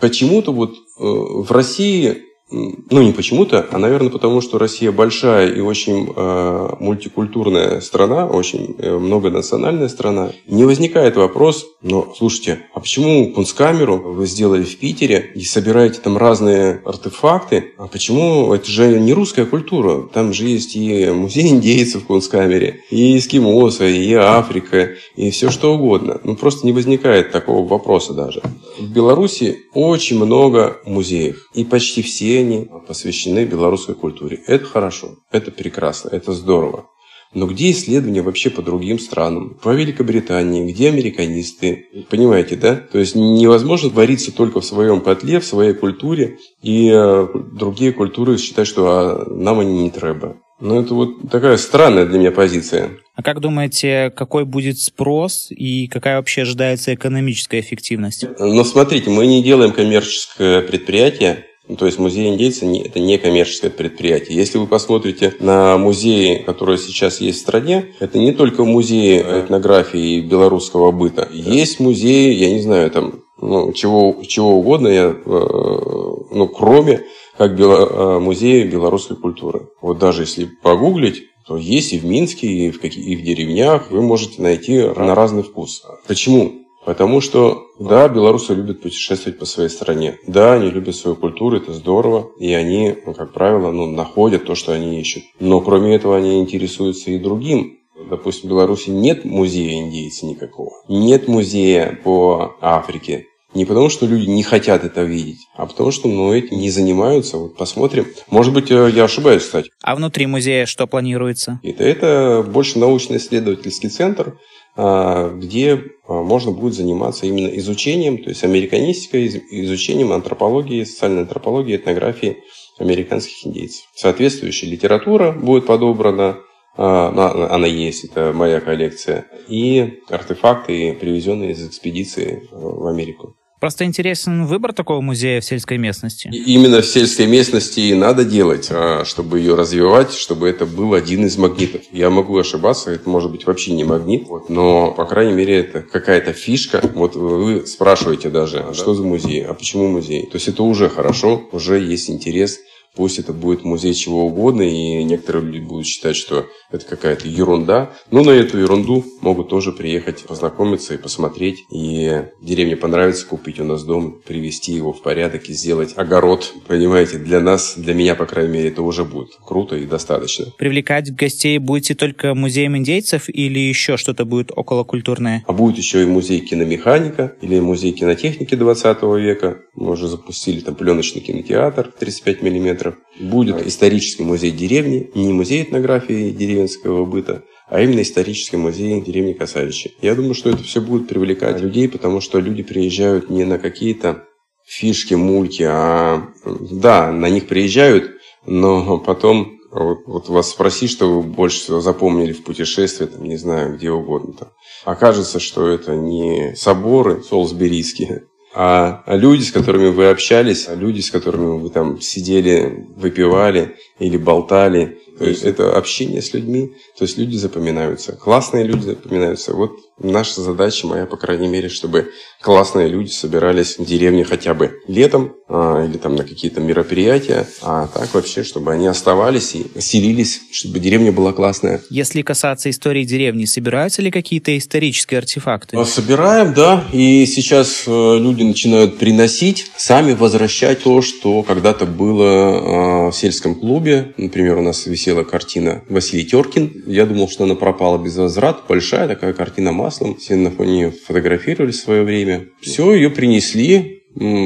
почему-то 0.02 0.52
вот 0.52 0.72
э, 0.74 0.76
в 1.00 1.50
России 1.54 2.18
ну, 2.54 3.02
не 3.02 3.12
почему-то, 3.12 3.66
а, 3.72 3.78
наверное, 3.80 4.12
потому 4.12 4.40
что 4.42 4.60
Россия 4.60 4.92
большая 4.92 5.52
и 5.52 5.60
очень 5.60 6.14
э, 6.16 6.70
мультикультурная 6.80 7.82
страна, 7.82 8.28
очень 8.28 8.76
э, 8.78 8.96
многонациональная 8.96 9.90
страна. 9.90 10.32
Не 10.48 10.66
возникает 10.66 11.16
вопрос, 11.16 11.66
но, 11.82 12.14
слушайте, 12.16 12.60
а 12.74 12.80
почему 12.80 13.34
кунсткамеру 13.34 13.98
вы 13.98 14.28
сделали 14.28 14.64
в 14.64 14.78
Питере 14.78 15.32
и 15.34 15.42
собираете 15.42 16.00
там 16.00 16.16
разные 16.18 16.82
артефакты? 16.86 17.74
А 17.78 17.88
почему 17.88 18.54
это 18.54 18.70
же 18.70 19.00
не 19.00 19.14
русская 19.14 19.46
культура? 19.46 20.08
Там 20.14 20.32
же 20.32 20.46
есть 20.46 20.76
и 20.76 21.08
музей 21.08 21.50
индейцев 21.50 22.04
в 22.04 22.06
кунсткамере, 22.06 22.82
и 22.92 23.18
эскимосы, 23.18 23.98
и 23.98 24.14
Африка, 24.14 24.92
и 25.16 25.32
все 25.32 25.50
что 25.50 25.74
угодно. 25.74 26.22
Ну, 26.24 26.36
просто 26.36 26.68
не 26.68 26.72
возникает 26.72 27.32
такого 27.32 27.68
вопроса 27.68 28.14
даже. 28.14 28.42
В 28.80 28.92
Беларуси 28.92 29.64
очень 29.74 30.24
много 30.24 30.78
музеев, 30.86 31.50
и 31.56 31.64
почти 31.64 32.04
все 32.04 32.43
они 32.44 32.70
посвящены 32.88 33.46
белорусской 33.46 33.96
культуре. 33.96 34.40
Это 34.48 34.66
хорошо, 34.66 35.16
это 35.32 35.52
прекрасно, 35.52 36.10
это 36.10 36.32
здорово. 36.34 36.86
Но 37.34 37.48
где 37.48 37.72
исследования 37.72 38.22
вообще 38.22 38.50
по 38.50 38.62
другим 38.62 39.00
странам? 39.00 39.58
По 39.62 39.74
Великобритании, 39.74 40.72
где 40.72 40.90
американисты? 40.90 41.88
Понимаете, 42.10 42.56
да? 42.56 42.76
То 42.76 43.00
есть 43.00 43.16
невозможно 43.16 43.90
вариться 43.90 44.32
только 44.32 44.62
в 44.62 44.66
своем 44.66 45.02
котле, 45.02 45.40
в 45.40 45.46
своей 45.46 45.74
культуре, 45.74 46.38
и 46.62 46.92
э, 46.94 47.28
другие 47.54 47.92
культуры 47.92 48.38
считать, 48.38 48.68
что 48.68 48.86
а, 48.88 49.26
нам 49.34 49.60
они 49.60 49.84
не 49.84 49.90
треба. 49.90 50.38
Ну, 50.60 50.80
это 50.80 50.94
вот 50.94 51.30
такая 51.30 51.58
странная 51.58 52.06
для 52.06 52.20
меня 52.20 52.32
позиция. 52.32 52.92
А 53.16 53.24
как 53.24 53.42
думаете, 53.42 54.12
какой 54.16 54.46
будет 54.46 54.80
спрос 54.80 55.48
и 55.50 55.88
какая 55.88 56.18
вообще 56.18 56.44
ожидается 56.44 56.94
экономическая 56.94 57.60
эффективность? 57.60 58.26
Ну, 58.40 58.64
смотрите, 58.64 59.10
мы 59.10 59.28
не 59.28 59.44
делаем 59.44 59.72
коммерческое 59.72 60.62
предприятие, 60.62 61.46
ну, 61.68 61.78
то 61.78 61.86
есть 61.86 61.98
музей 61.98 62.28
индейца– 62.30 62.66
это 62.86 63.00
не 63.00 63.18
коммерческое 63.18 63.72
предприятие. 63.72 64.38
Если 64.38 64.58
вы 64.58 64.68
посмотрите 64.68 65.34
на 65.40 65.78
музеи, 65.78 66.44
которые 66.46 66.78
сейчас 66.78 67.22
есть 67.22 67.40
в 67.40 67.42
стране, 67.42 67.94
это 68.00 68.20
не 68.20 68.34
только 68.34 68.66
музеи 68.66 69.20
этнографии 69.20 70.18
и 70.18 70.22
белорусского 70.22 70.92
быта. 70.92 71.30
Есть 71.32 71.80
музеи, 71.80 72.34
я 72.34 72.52
не 72.52 72.62
знаю, 72.62 72.92
там, 72.92 73.22
ну, 73.40 73.72
чего, 73.72 74.22
чего 74.28 74.58
угодно, 74.58 74.90
я, 74.90 75.16
э, 75.16 75.16
ну, 75.26 76.48
кроме 76.48 77.06
как 77.38 77.56
бело, 77.56 77.88
э, 77.88 78.20
музея 78.20 78.66
белорусской 78.66 79.16
культуры. 79.16 79.70
Вот 79.82 80.00
даже 80.00 80.24
если 80.24 80.50
погуглить, 80.62 81.24
то 81.48 81.58
есть 81.58 81.94
и 81.94 82.00
в 82.00 82.06
Минске, 82.06 82.48
и 82.48 82.72
в, 82.72 82.80
каких, 82.80 83.06
и 83.06 83.16
в 83.16 83.22
деревнях 83.22 83.90
вы 83.90 84.02
можете 84.02 84.42
найти 84.42 84.82
на 84.82 85.16
разный 85.16 85.44
вкус. 85.44 85.84
Почему? 86.08 86.63
Потому 86.86 87.22
что, 87.22 87.68
да, 87.80 88.08
белорусы 88.10 88.54
любят 88.54 88.82
путешествовать 88.82 89.40
по 89.40 89.46
своей 89.46 89.70
стране. 89.70 90.18
Да, 90.28 90.54
они 90.54 90.70
любят 90.70 90.96
свою 90.96 91.16
культуру, 91.16 91.58
это 91.58 91.74
здорово. 91.74 92.30
И 92.40 92.54
они, 92.54 92.96
ну, 93.06 93.14
как 93.14 93.34
правило, 93.34 93.72
ну, 93.72 93.88
находят 93.88 94.46
то, 94.46 94.56
что 94.56 94.74
они 94.74 95.00
ищут. 95.00 95.24
Но 95.40 95.62
кроме 95.62 95.96
этого 95.96 96.18
они 96.18 96.40
интересуются 96.40 97.12
и 97.12 97.18
другим. 97.18 97.80
Допустим, 98.10 98.50
в 98.50 98.52
Беларуси 98.52 98.90
нет 98.90 99.24
музея 99.24 99.82
индейца 99.82 100.26
никакого. 100.26 100.72
Нет 100.90 101.28
музея 101.28 101.98
по 102.04 102.56
Африке. 102.60 103.28
Не 103.54 103.66
потому, 103.66 103.90
что 103.90 104.08
люди 104.08 104.28
не 104.28 104.42
хотят 104.42 104.84
это 104.84 105.04
видеть, 105.04 105.48
а 105.56 105.68
потому, 105.68 105.92
что 105.92 106.08
ну, 106.08 106.34
этим 106.34 106.58
не 106.58 106.72
занимаются. 106.72 107.38
Вот 107.38 107.56
посмотрим. 107.56 108.08
Может 108.32 108.52
быть, 108.52 108.72
э, 108.72 108.90
я 108.92 109.04
ошибаюсь, 109.04 109.44
кстати. 109.44 109.70
А 109.84 109.96
внутри 109.96 110.26
музея 110.26 110.66
что 110.66 110.88
планируется? 110.88 111.60
Это, 111.62 111.84
это 111.84 112.46
больше 112.48 112.80
научно-исследовательский 112.80 113.90
центр, 113.90 114.40
где 114.76 115.84
а, 116.06 116.22
можно 116.22 116.52
будет 116.52 116.74
заниматься 116.74 117.26
именно 117.26 117.48
изучением, 117.58 118.22
то 118.22 118.30
есть 118.30 118.44
американистикой, 118.44 119.28
изучением 119.28 120.12
антропологии, 120.12 120.84
социальной 120.84 121.22
антропологии, 121.22 121.76
этнографии 121.76 122.44
американских 122.78 123.46
индейцев. 123.46 123.86
Соответствующая 123.96 124.68
литература 124.68 125.32
будет 125.32 125.66
подобрана, 125.66 126.40
а, 126.76 127.48
она 127.52 127.68
есть, 127.68 128.06
это 128.06 128.34
моя 128.34 128.60
коллекция, 128.60 129.28
и 129.48 130.02
артефакты, 130.10 130.94
привезенные 130.94 131.52
из 131.52 131.66
экспедиции 131.68 132.48
в 132.52 132.88
Америку. 132.88 133.36
Просто 133.64 133.86
интересен 133.86 134.46
выбор 134.46 134.74
такого 134.74 135.00
музея 135.00 135.40
в 135.40 135.46
сельской 135.46 135.78
местности. 135.78 136.28
И 136.34 136.54
именно 136.54 136.82
в 136.82 136.86
сельской 136.86 137.28
местности 137.28 137.80
и 137.80 137.94
надо 137.94 138.26
делать, 138.26 138.68
а, 138.70 139.06
чтобы 139.06 139.40
ее 139.40 139.56
развивать, 139.56 140.12
чтобы 140.12 140.50
это 140.50 140.66
был 140.66 140.94
один 140.94 141.26
из 141.26 141.38
магнитов. 141.38 141.82
Я 141.94 142.10
могу 142.10 142.38
ошибаться, 142.38 142.92
это 142.92 143.10
может 143.10 143.32
быть 143.32 143.46
вообще 143.46 143.72
не 143.72 143.86
магнит, 143.86 144.28
но, 144.50 144.92
по 144.92 145.06
крайней 145.06 145.32
мере, 145.32 145.60
это 145.60 145.80
какая-то 145.82 146.34
фишка. 146.34 146.82
Вот 146.94 147.16
вы 147.16 147.66
спрашиваете 147.66 148.30
даже, 148.30 148.60
а 148.60 148.74
что 148.74 148.96
за 148.96 149.04
музей, 149.04 149.46
а 149.46 149.54
почему 149.54 149.88
музей? 149.88 150.24
То 150.24 150.36
есть 150.36 150.50
это 150.50 150.62
уже 150.62 150.90
хорошо, 150.90 151.48
уже 151.54 151.80
есть 151.80 152.10
интерес 152.10 152.60
Пусть 152.96 153.18
это 153.18 153.34
будет 153.34 153.64
музей 153.64 153.94
чего 153.94 154.28
угодно, 154.28 154.62
и 154.62 155.04
некоторые 155.04 155.46
люди 155.46 155.60
будут 155.60 155.88
считать, 155.88 156.16
что 156.16 156.46
это 156.72 156.86
какая-то 156.86 157.28
ерунда. 157.28 157.92
Но 158.12 158.24
на 158.24 158.30
эту 158.30 158.60
ерунду 158.60 159.04
могут 159.22 159.50
тоже 159.50 159.72
приехать, 159.72 160.24
познакомиться 160.24 160.94
и 160.94 160.98
посмотреть. 160.98 161.64
И 161.72 162.22
деревне 162.42 162.76
понравится 162.76 163.26
купить 163.26 163.60
у 163.60 163.64
нас 163.64 163.84
дом, 163.84 164.22
привести 164.26 164.74
его 164.74 164.94
в 164.94 165.02
порядок 165.02 165.50
и 165.50 165.54
сделать 165.54 165.94
огород. 165.96 166.54
Понимаете, 166.68 167.18
для 167.18 167.40
нас, 167.40 167.74
для 167.78 167.96
меня, 167.96 168.14
по 168.14 168.26
крайней 168.28 168.54
мере, 168.54 168.70
это 168.70 168.84
уже 168.84 169.06
будет 169.06 169.32
круто 169.44 169.76
и 169.76 169.86
достаточно. 169.86 170.46
Привлекать 170.58 171.14
гостей 171.16 171.58
будете 171.58 171.96
только 171.96 172.36
музеем 172.36 172.78
индейцев 172.78 173.24
или 173.28 173.60
еще 173.60 173.98
что-то 173.98 174.26
будет 174.26 174.52
околокультурное? 174.56 175.44
А 175.48 175.54
будет 175.54 175.78
еще 175.78 176.04
и 176.04 176.06
музей 176.06 176.42
киномеханика 176.42 177.34
или 177.42 177.60
музей 177.60 177.92
кинотехники 177.92 178.54
20 178.56 179.02
века. 179.04 179.58
Мы 179.74 179.92
уже 179.92 180.08
запустили 180.08 180.60
там 180.60 180.76
пленочный 180.76 181.22
кинотеатр 181.22 181.92
35 181.98 182.44
миллиметров 182.44 182.83
метров. 182.84 182.96
Будет 183.20 183.66
исторический 183.66 184.24
музей 184.24 184.52
деревни, 184.52 185.10
не 185.16 185.32
музей 185.34 185.64
этнографии 185.64 186.32
деревенского 186.32 187.06
быта, 187.06 187.44
а 187.68 187.82
именно 187.82 188.02
исторический 188.02 188.58
музей 188.58 189.02
деревни 189.02 189.34
Касаричи. 189.34 189.94
Я 190.02 190.16
думаю, 190.16 190.34
что 190.34 190.50
это 190.50 190.64
все 190.64 190.82
будет 190.82 191.08
привлекать 191.08 191.62
людей, 191.62 191.88
потому 191.88 192.22
что 192.22 192.40
люди 192.40 192.64
приезжают 192.64 193.30
не 193.30 193.46
на 193.46 193.60
какие-то 193.60 194.24
фишки, 194.66 195.14
мульки, 195.14 195.64
а 195.64 196.28
да, 196.46 197.12
на 197.12 197.30
них 197.30 197.48
приезжают, 197.48 198.12
но 198.46 198.98
потом 199.00 199.60
вот, 199.72 200.00
вот 200.06 200.30
вас 200.30 200.52
спроси, 200.52 200.88
что 200.88 201.08
вы 201.08 201.24
больше 201.24 201.60
всего 201.60 201.82
запомнили 201.82 202.32
в 202.32 202.44
путешествии, 202.44 203.06
там, 203.06 203.24
не 203.24 203.38
знаю, 203.38 203.76
где 203.76 203.90
угодно. 203.90 204.34
Там. 204.34 204.50
Окажется, 204.86 205.40
что 205.40 205.68
это 205.68 205.96
не 205.96 206.54
соборы 206.56 207.24
солсберийские, 207.24 208.28
а, 208.56 209.04
люди, 209.08 209.44
с 209.44 209.52
которыми 209.52 209.88
вы 209.88 210.10
общались, 210.10 210.68
а 210.68 210.76
люди, 210.76 211.02
с 211.02 211.10
которыми 211.10 211.60
вы 211.60 211.70
там 211.70 212.00
сидели, 212.00 212.88
выпивали 212.96 213.76
или 214.00 214.18
болтали, 214.18 215.00
то 215.18 215.26
есть 215.26 215.44
это 215.44 215.78
общение 215.78 216.22
с 216.22 216.34
людьми, 216.34 216.74
то 216.98 217.06
есть 217.06 217.18
люди 217.18 217.36
запоминаются, 217.36 218.14
классные 218.14 218.64
люди 218.64 218.86
запоминаются. 218.86 219.54
Вот 219.54 219.72
наша 220.00 220.42
задача 220.42 220.88
моя, 220.88 221.06
по 221.06 221.18
крайней 221.18 221.48
мере, 221.48 221.70
чтобы 221.70 222.10
классные 222.42 222.88
люди 222.88 223.10
собирались 223.10 223.78
в 223.78 223.86
деревне 223.86 224.24
хотя 224.24 224.54
бы 224.54 224.80
летом 224.88 225.34
а, 225.48 225.86
или 225.86 225.98
там 225.98 226.16
на 226.16 226.24
какие-то 226.24 226.62
мероприятия, 226.62 227.48
а 227.62 227.88
так 227.88 228.14
вообще, 228.14 228.44
чтобы 228.44 228.74
они 228.74 228.88
оставались 228.88 229.56
и 229.56 229.66
селились, 229.80 230.42
чтобы 230.52 230.80
деревня 230.80 231.12
была 231.12 231.32
классная. 231.32 231.82
Если 231.90 232.22
касаться 232.22 232.70
истории 232.70 233.04
деревни, 233.04 233.46
собираются 233.46 234.02
ли 234.02 234.12
какие-то 234.12 234.58
исторические 234.58 235.20
артефакты? 235.20 235.78
А, 235.78 235.86
собираем, 235.86 236.54
да, 236.54 236.86
и 236.92 237.26
сейчас 237.26 237.84
э, 237.86 238.18
люди 238.20 238.44
начинают 238.44 238.98
приносить, 238.98 239.68
сами 239.78 240.14
возвращать 240.14 240.84
то, 240.84 241.02
что 241.02 241.44
когда-то 241.44 241.86
было 241.86 242.26
а, 242.26 243.12
в 243.12 243.16
сельском 243.16 243.56
клубе. 243.56 244.14
Например, 244.18 244.58
у 244.58 244.62
нас 244.62 244.88
висела 245.04 245.24
картина 245.24 245.84
Василий 245.90 246.24
Теркин. 246.24 246.84
Я 246.88 247.06
думал, 247.06 247.28
что 247.28 247.44
она 247.44 247.56
пропала 247.56 247.98
без 247.98 248.16
возврата. 248.16 248.62
Большая 248.70 249.10
такая 249.10 249.34
картина 249.34 249.74
маслом. 249.74 250.16
Все 250.16 250.36
на 250.36 250.50
фоне 250.50 250.92
фотографировали 250.92 251.72
в 251.72 251.76
свое 251.76 252.04
время. 252.04 252.46
Все, 252.62 252.94
ее 252.94 253.10
принесли, 253.10 254.04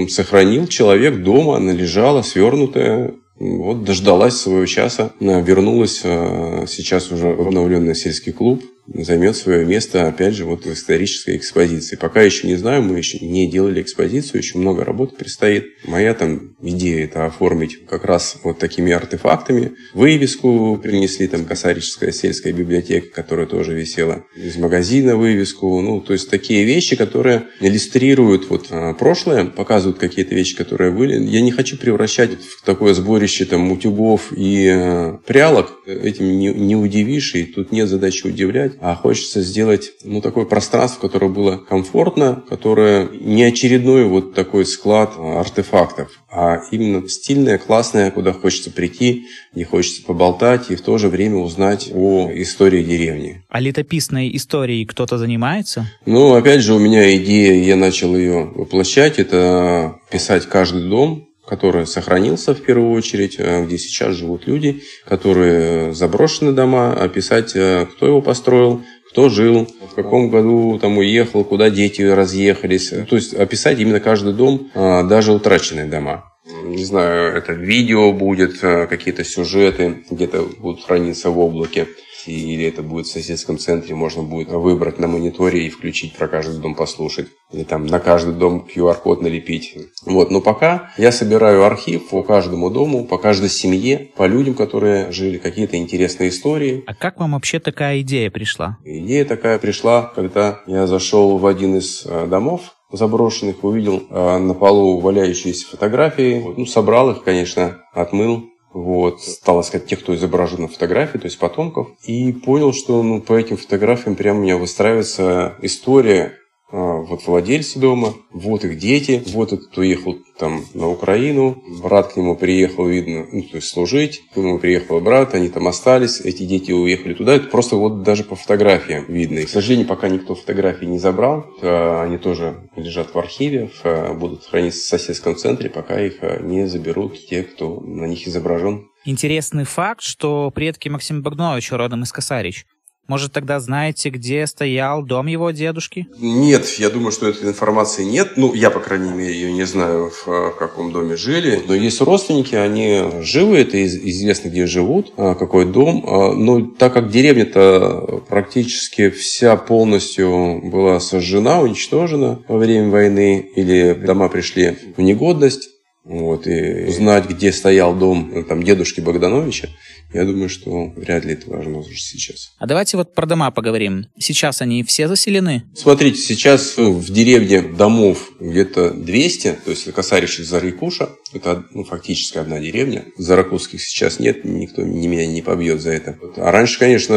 сохранил 0.10 0.66
человек 0.66 1.18
дома, 1.18 1.58
она 1.58 1.74
лежала 1.74 2.24
свернутая. 2.24 3.14
Вот 3.40 3.84
дождалась 3.84 4.36
своего 4.36 4.66
часа, 4.66 5.12
вернулась 5.20 6.02
а, 6.04 6.66
сейчас 6.68 7.12
уже 7.12 7.28
в 7.28 7.42
обновленный 7.42 7.94
сельский 7.94 8.32
клуб 8.32 8.64
займет 8.94 9.36
свое 9.36 9.66
место, 9.66 10.08
опять 10.08 10.34
же, 10.34 10.46
вот 10.46 10.66
в 10.66 10.72
исторической 10.74 11.36
экспозиции. 11.36 11.96
Пока 11.96 12.22
еще 12.22 12.48
не 12.48 12.56
знаю, 12.56 12.84
мы 12.84 12.98
еще 12.98 13.20
не 13.20 13.50
делали 13.50 13.82
экспозицию, 13.82 14.42
еще 14.42 14.58
много 14.58 14.86
работы 14.86 15.16
предстоит. 15.16 15.66
Моя 15.86 16.14
там 16.14 16.56
идея 16.62 17.06
это 17.06 17.26
оформить 17.26 17.86
как 17.86 18.06
раз 18.06 18.38
вот 18.44 18.60
такими 18.60 18.92
артефактами. 18.92 19.74
Вывеску 19.94 20.80
принесли, 20.82 21.28
там, 21.28 21.46
Косарическая 21.46 22.12
сельская 22.12 22.54
библиотека, 22.54 23.08
которая 23.14 23.46
тоже 23.46 23.74
висела. 23.74 24.24
Из 24.36 24.56
магазина 24.58 25.16
вывеску. 25.16 25.82
Ну, 25.82 26.02
то 26.02 26.14
есть 26.14 26.30
такие 26.30 26.64
вещи, 26.66 26.96
которые 26.96 27.48
иллюстрируют 27.60 28.50
вот 28.50 28.68
а, 28.70 28.94
прошлое, 28.94 29.46
показывают 29.46 30.00
какие-то 30.00 30.36
вещи, 30.36 30.56
которые 30.56 30.92
были. 30.92 31.22
Я 31.28 31.42
не 31.42 31.52
хочу 31.52 31.78
превращать 31.78 32.32
в 32.32 32.64
такое 32.64 32.94
сборище 32.94 33.46
там 33.46 33.72
утюгов 33.72 34.32
и 34.36 34.68
э, 34.68 35.18
прялок. 35.26 35.74
Этим 35.86 36.38
не, 36.38 36.54
не 36.54 36.76
удивишь, 36.76 37.36
и 37.36 37.44
тут 37.44 37.72
нет 37.72 37.90
задачи 37.90 38.26
удивлять 38.26 38.77
а 38.82 38.96
хочется 38.96 39.42
сделать 39.42 39.92
ну, 40.04 40.22
такое 40.22 40.46
пространство, 40.46 41.02
которое 41.02 41.30
было 41.30 41.58
комфортно, 41.58 42.44
которое 42.48 43.08
не 43.10 43.44
очередной 43.44 44.06
вот 44.06 44.34
такой 44.34 44.66
склад 44.66 45.14
артефактов, 45.18 46.12
а 46.30 46.62
именно 46.72 47.08
стильное, 47.10 47.58
классное, 47.58 48.12
куда 48.12 48.34
хочется 48.34 48.72
прийти, 48.72 49.28
где 49.54 49.66
хочется 49.66 50.04
поболтать 50.04 50.70
и 50.70 50.76
в 50.76 50.82
то 50.82 50.98
же 50.98 51.10
время 51.10 51.38
узнать 51.38 51.90
о 51.94 52.30
истории 52.34 52.84
деревни. 52.84 53.44
А 53.50 53.60
летописной 53.60 54.36
историей 54.36 54.86
кто-то 54.86 55.18
занимается? 55.18 55.88
Ну, 56.06 56.34
опять 56.34 56.62
же, 56.62 56.74
у 56.74 56.80
меня 56.80 57.16
идея, 57.18 57.64
я 57.64 57.76
начал 57.76 58.16
ее 58.16 58.52
воплощать, 58.54 59.20
это 59.20 60.00
писать 60.12 60.46
каждый 60.46 60.90
дом, 60.90 61.27
который 61.48 61.88
сохранился 61.88 62.54
в 62.54 62.62
первую 62.62 62.92
очередь, 62.92 63.36
э, 63.40 63.66
где 63.66 63.78
сейчас 63.78 64.16
живут 64.16 64.48
люди, 64.48 64.82
которые 65.06 65.94
заброшены 65.94 66.52
дома, 66.52 66.94
описать, 66.94 67.56
э, 67.56 67.88
кто 67.90 68.06
его 68.06 68.22
построил, 68.22 68.84
кто 69.10 69.30
жил, 69.30 69.68
в 69.92 69.96
каком 69.96 70.30
году 70.30 70.78
там 70.80 70.98
уехал, 70.98 71.44
куда 71.46 71.70
дети 71.70 72.02
разъехались. 72.02 72.90
То 73.10 73.16
есть 73.16 73.34
описать 73.34 73.80
именно 73.80 74.02
каждый 74.02 74.34
дом, 74.34 74.70
э, 74.74 75.04
даже 75.08 75.32
утраченные 75.32 75.86
дома. 75.86 76.26
Не 76.64 76.84
знаю, 76.84 77.36
это 77.36 77.54
видео 77.54 78.12
будет, 78.14 78.60
какие-то 78.60 79.24
сюжеты 79.24 80.04
где-то 80.10 80.48
будут 80.60 80.86
храниться 80.86 81.30
в 81.30 81.40
облаке 81.40 81.88
или 82.28 82.66
это 82.66 82.84
будет 82.84 83.08
в 83.08 83.12
соседском 83.12 83.58
центре, 83.58 83.96
можно 83.96 84.24
будет 84.24 84.50
выбрать 84.50 85.00
на 85.00 85.08
мониторе 85.08 85.66
и 85.66 85.70
включить 85.70 86.16
про 86.16 86.28
каждый 86.28 86.60
дом 86.60 86.76
послушать. 86.76 87.28
Или 87.52 87.64
там 87.64 87.86
на 87.86 88.00
каждый 88.00 88.34
дом 88.34 88.68
QR-код 88.74 89.22
налепить. 89.22 89.76
Вот, 90.06 90.32
но 90.32 90.42
пока 90.42 90.92
я 90.98 91.12
собираю 91.12 91.64
архив 91.64 92.10
по 92.10 92.24
каждому 92.24 92.70
дому, 92.70 93.06
по 93.06 93.18
каждой 93.18 93.50
семье, 93.50 94.10
по 94.16 94.26
людям, 94.28 94.54
которые 94.54 95.12
жили, 95.12 95.38
какие-то 95.38 95.78
интересные 95.78 96.30
истории. 96.30 96.84
А 96.88 96.94
как 96.94 97.20
вам 97.20 97.32
вообще 97.32 97.60
такая 97.60 98.02
идея 98.02 98.30
пришла? 98.30 98.78
Идея 98.84 99.26
такая 99.26 99.60
пришла, 99.60 100.12
когда 100.14 100.62
я 100.68 100.88
зашел 100.88 101.38
в 101.38 101.46
один 101.46 101.78
из 101.78 102.06
э, 102.06 102.28
домов, 102.28 102.74
заброшенных, 102.92 103.64
увидел 103.64 104.04
э, 104.10 104.38
на 104.38 104.54
полу 104.54 105.00
валяющиеся 105.00 105.68
фотографии, 105.68 106.44
ну, 106.58 106.66
собрал 106.66 107.12
их, 107.12 107.24
конечно, 107.24 107.78
отмыл, 107.94 108.46
вот, 108.74 109.22
стал 109.22 109.62
искать 109.62 109.88
тех, 109.88 110.00
кто 110.00 110.16
изображен 110.16 110.64
на 110.64 110.68
фотографии, 110.68 111.18
то 111.18 111.26
есть 111.26 111.40
потомков, 111.40 111.90
и 112.04 112.32
понял, 112.32 112.74
что 112.74 113.02
ну, 113.04 113.22
по 113.22 113.34
этим 113.34 113.58
фотографиям 113.58 114.16
прямо 114.16 114.40
у 114.40 114.44
меня 114.44 114.58
выстраивается 114.58 115.56
история 115.62 116.34
вот 116.72 117.26
владельцы 117.26 117.80
дома, 117.80 118.14
вот 118.32 118.66
их 118.66 118.78
дети, 118.78 119.24
вот 119.28 119.54
этот 119.54 119.78
уехал 119.78 120.18
там 120.38 120.66
на 120.74 120.90
Украину, 120.90 121.64
брат 121.82 122.14
к 122.14 122.18
нему 122.18 122.36
приехал, 122.36 122.88
видно, 122.88 123.26
ну, 123.32 123.42
то 123.42 123.56
есть 123.56 123.70
служить, 123.70 124.24
к 124.34 124.38
нему 124.38 124.60
приехал 124.60 125.00
брат, 125.00 125.34
они 125.34 125.50
там 125.50 125.68
остались, 125.68 126.20
эти 126.20 126.44
дети 126.44 126.72
уехали 126.72 127.14
туда, 127.14 127.36
это 127.36 127.48
просто 127.48 127.76
вот 127.76 128.04
даже 128.04 128.24
по 128.24 128.36
фотографиям 128.36 129.06
видно. 129.08 129.40
И, 129.40 129.46
к 129.46 129.50
сожалению, 129.50 129.88
пока 129.88 130.10
никто 130.10 130.36
фотографии 130.36 130.86
не 130.86 131.00
забрал, 131.00 131.46
они 131.62 132.18
тоже 132.18 132.70
лежат 132.76 133.14
в 133.14 133.18
архиве, 133.18 133.70
будут 134.16 134.46
храниться 134.46 134.80
в 134.80 134.84
соседском 134.84 135.36
центре, 135.36 135.70
пока 135.70 136.00
их 136.02 136.18
а, 136.22 136.42
не 136.42 136.68
заберут 136.68 137.18
те, 137.28 137.44
кто 137.44 137.80
на 137.80 138.06
них 138.06 138.28
изображен. 138.28 138.88
Интересный 139.06 139.64
факт, 139.64 140.02
что 140.02 140.52
предки 140.52 140.90
Максима 140.90 141.22
Багновича 141.22 141.78
родом 141.78 142.04
из 142.04 142.12
Косарич. 142.12 142.66
Может, 143.08 143.32
тогда 143.32 143.60
знаете, 143.60 144.10
где 144.10 144.46
стоял 144.46 145.02
дом 145.02 145.28
его 145.28 145.52
дедушки? 145.52 146.08
Нет, 146.20 146.68
я 146.78 146.90
думаю, 146.90 147.12
что 147.12 147.28
этой 147.28 147.48
информации 147.48 148.04
нет. 148.04 148.34
Ну, 148.36 148.54
я, 148.54 148.70
по 148.70 148.82
крайней 148.82 149.12
мере, 149.12 149.34
ее 149.34 149.54
не 149.54 149.66
знаю, 149.66 150.10
в, 150.10 150.28
в 150.28 150.56
каком 150.58 150.92
доме 150.92 151.16
жили. 151.16 151.62
Но 151.66 151.74
есть 151.74 152.02
родственники, 152.02 152.56
они 152.56 153.04
живы, 153.22 153.60
это 153.60 153.84
известно, 153.86 154.50
где 154.50 154.66
живут, 154.66 155.14
а, 155.16 155.36
какой 155.36 155.66
дом. 155.66 156.04
А, 156.06 156.34
но 156.34 156.62
так 156.62 156.94
как 156.94 157.10
деревня-то 157.10 158.24
практически 158.28 159.10
вся 159.10 159.56
полностью 159.56 160.62
была 160.64 161.00
сожжена, 161.00 161.62
уничтожена 161.62 162.44
во 162.48 162.58
время 162.58 162.90
войны, 162.90 163.50
или 163.56 163.94
дома 163.94 164.28
пришли 164.28 164.78
в 164.98 165.02
негодность, 165.02 165.70
вот, 166.04 166.48
и 166.48 166.86
узнать, 166.88 167.30
где 167.30 167.52
стоял 167.52 167.94
дом 167.94 168.46
там, 168.48 168.64
дедушки 168.64 169.02
Богдановича, 169.02 169.68
я 170.14 170.26
думаю, 170.26 170.50
что 170.50 170.90
вряд 170.96 171.26
ли 171.26 171.34
это 171.34 171.50
важно 171.50 171.80
уже 171.80 171.96
сейчас. 171.96 172.52
А 172.58 172.66
давайте 172.66 172.98
вот 172.98 173.14
про 173.14 173.26
дома 173.26 173.52
поговорим. 173.52 174.08
Сейчас 174.18 174.62
они 174.62 174.84
все 174.84 175.08
заселены? 175.08 175.64
Смотрите, 175.76 176.20
сейчас 176.20 176.76
ну, 176.78 176.94
в 176.94 177.10
деревне 177.10 177.62
домов 177.62 178.32
где-то 178.40 178.92
200, 178.92 179.60
то 179.66 179.72
есть 179.72 179.92
Косарич 179.92 180.40
из 180.40 180.48
Зарыкуша. 180.48 181.10
Это 181.34 181.66
ну, 181.72 181.84
фактически 181.84 182.38
одна 182.38 182.60
деревня. 182.60 183.06
Заракузских 183.18 183.82
сейчас 183.82 184.20
нет, 184.20 184.46
никто 184.46 184.82
ни 184.82 185.08
меня 185.08 185.28
не 185.28 185.42
побьет 185.42 185.82
за 185.82 185.92
это. 185.92 186.18
А 186.38 186.52
раньше, 186.52 186.80
конечно, 186.80 187.16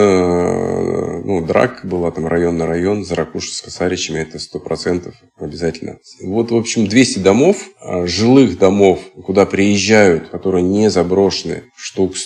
ну, 1.25 1.41
ну, 1.41 1.47
драк 1.47 1.81
была 1.85 2.11
там 2.11 2.27
район 2.27 2.57
на 2.57 2.67
район, 2.67 3.05
Заракуша 3.05 3.55
с 3.55 3.61
Косаричами, 3.61 4.19
это 4.19 4.39
сто 4.39 4.59
процентов 4.59 5.15
обязательно. 5.39 5.99
Вот, 6.23 6.51
в 6.51 6.57
общем, 6.57 6.87
200 6.87 7.21
домов, 7.21 7.69
а, 7.81 8.07
жилых 8.07 8.59
домов, 8.59 9.01
куда 9.25 9.47
приезжают, 9.47 10.29
которые 10.29 10.63
не 10.63 10.91
заброшены, 10.91 11.65
штук 11.77 12.17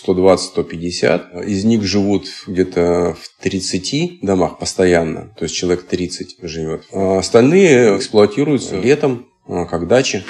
120-150. 0.54 1.44
Из 1.46 1.64
них 1.64 1.82
живут 1.84 2.26
где-то 2.46 3.16
в 3.20 3.42
30 3.42 4.20
домах 4.22 4.58
постоянно, 4.58 5.34
то 5.36 5.44
есть 5.44 5.54
человек 5.54 5.84
30 5.84 6.36
живет. 6.42 6.84
А 6.92 7.18
остальные 7.18 7.98
эксплуатируются 7.98 8.78
летом, 8.78 9.26
а, 9.46 9.66
как 9.66 9.88
дачи. 9.88 10.24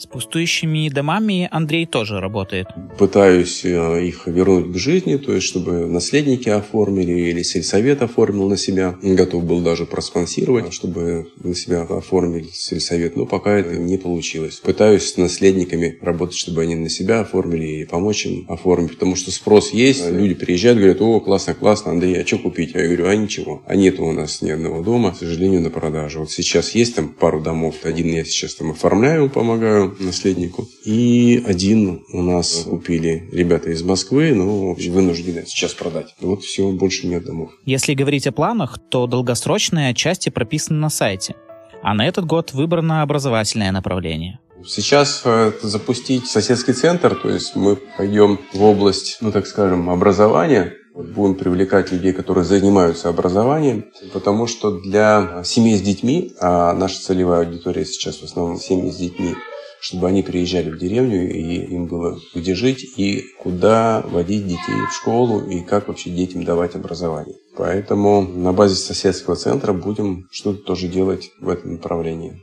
С 0.00 0.06
пустующими 0.06 0.88
домами 0.88 1.46
Андрей 1.50 1.84
тоже 1.84 2.20
работает. 2.20 2.68
Пытаюсь 2.96 3.66
э, 3.66 4.06
их 4.06 4.26
вернуть 4.26 4.72
к 4.72 4.78
жизни, 4.78 5.16
то 5.16 5.34
есть 5.34 5.46
чтобы 5.46 5.84
наследники 5.86 6.48
оформили 6.48 7.12
или 7.12 7.42
сельсовет 7.42 8.00
оформил 8.00 8.48
на 8.48 8.56
себя. 8.56 8.96
Готов 9.02 9.44
был 9.44 9.60
даже 9.60 9.84
проспонсировать, 9.84 10.72
чтобы 10.72 11.26
на 11.44 11.54
себя 11.54 11.82
оформили 11.82 12.48
сельсовет, 12.50 13.14
но 13.14 13.26
пока 13.26 13.58
это 13.58 13.76
не 13.76 13.98
получилось. 13.98 14.62
Пытаюсь 14.64 15.02
с 15.02 15.18
наследниками 15.18 15.98
работать, 16.00 16.36
чтобы 16.36 16.62
они 16.62 16.76
на 16.76 16.88
себя 16.88 17.20
оформили 17.20 17.82
и 17.82 17.84
помочь 17.84 18.24
им 18.24 18.46
оформить, 18.48 18.92
потому 18.92 19.16
что 19.16 19.30
спрос 19.30 19.74
есть. 19.74 20.10
Люди 20.10 20.32
приезжают, 20.32 20.78
говорят, 20.78 21.02
о, 21.02 21.20
классно, 21.20 21.52
классно, 21.52 21.90
Андрей, 21.90 22.22
а 22.22 22.26
что 22.26 22.38
купить? 22.38 22.72
Я 22.72 22.86
говорю, 22.86 23.06
а 23.06 23.14
ничего. 23.14 23.62
А 23.66 23.76
нет 23.76 24.00
у 24.00 24.10
нас 24.12 24.40
ни 24.40 24.48
одного 24.48 24.82
дома, 24.82 25.12
к 25.12 25.18
сожалению, 25.18 25.60
на 25.60 25.68
продажу. 25.68 26.20
Вот 26.20 26.30
сейчас 26.30 26.74
есть 26.74 26.96
там 26.96 27.10
пару 27.10 27.42
домов, 27.42 27.74
один 27.82 28.06
я 28.14 28.24
сейчас 28.24 28.54
там 28.54 28.70
оформляю, 28.70 29.28
помогаю, 29.28 29.89
наследнику. 29.98 30.68
И 30.84 31.42
один 31.46 32.04
у 32.12 32.22
нас 32.22 32.66
купили 32.68 33.28
ребята 33.32 33.70
из 33.70 33.82
Москвы, 33.82 34.32
но 34.34 34.74
вынуждены 34.74 35.44
сейчас 35.46 35.74
продать. 35.74 36.14
Вот 36.20 36.42
все, 36.42 36.70
больше 36.70 37.06
нет 37.06 37.24
домов. 37.24 37.50
Если 37.64 37.94
говорить 37.94 38.26
о 38.26 38.32
планах, 38.32 38.78
то 38.90 39.06
долгосрочные 39.06 39.94
части 39.94 40.28
прописаны 40.28 40.78
на 40.78 40.90
сайте. 40.90 41.34
А 41.82 41.94
на 41.94 42.06
этот 42.06 42.26
год 42.26 42.52
выбрано 42.52 43.02
образовательное 43.02 43.72
направление. 43.72 44.38
Сейчас 44.66 45.22
э, 45.24 45.52
запустить 45.62 46.26
соседский 46.26 46.74
центр, 46.74 47.14
то 47.14 47.30
есть 47.30 47.56
мы 47.56 47.76
пойдем 47.76 48.38
в 48.52 48.62
область, 48.62 49.16
ну 49.22 49.32
так 49.32 49.46
скажем, 49.46 49.88
образования, 49.88 50.74
будем 50.94 51.34
привлекать 51.34 51.92
людей, 51.92 52.12
которые 52.12 52.44
занимаются 52.44 53.08
образованием, 53.08 53.86
потому 54.12 54.46
что 54.46 54.80
для 54.80 55.42
семей 55.44 55.76
с 55.76 55.80
детьми, 55.80 56.32
а 56.40 56.74
наша 56.74 57.00
целевая 57.00 57.46
аудитория 57.46 57.84
сейчас 57.84 58.18
в 58.18 58.24
основном 58.24 58.58
семьи 58.58 58.90
с 58.90 58.96
детьми, 58.96 59.34
чтобы 59.80 60.08
они 60.08 60.22
приезжали 60.22 60.70
в 60.70 60.78
деревню, 60.78 61.30
и 61.30 61.56
им 61.74 61.86
было 61.86 62.18
где 62.34 62.54
жить, 62.54 62.84
и 62.96 63.24
куда 63.38 64.02
водить 64.02 64.46
детей 64.46 64.86
в 64.88 64.94
школу, 64.94 65.40
и 65.40 65.60
как 65.60 65.88
вообще 65.88 66.10
детям 66.10 66.44
давать 66.44 66.74
образование. 66.74 67.36
Поэтому 67.56 68.22
на 68.22 68.52
базе 68.52 68.76
соседского 68.76 69.36
центра 69.36 69.72
будем 69.72 70.26
что-то 70.30 70.62
тоже 70.62 70.88
делать 70.88 71.30
в 71.40 71.48
этом 71.48 71.72
направлении. 71.72 72.40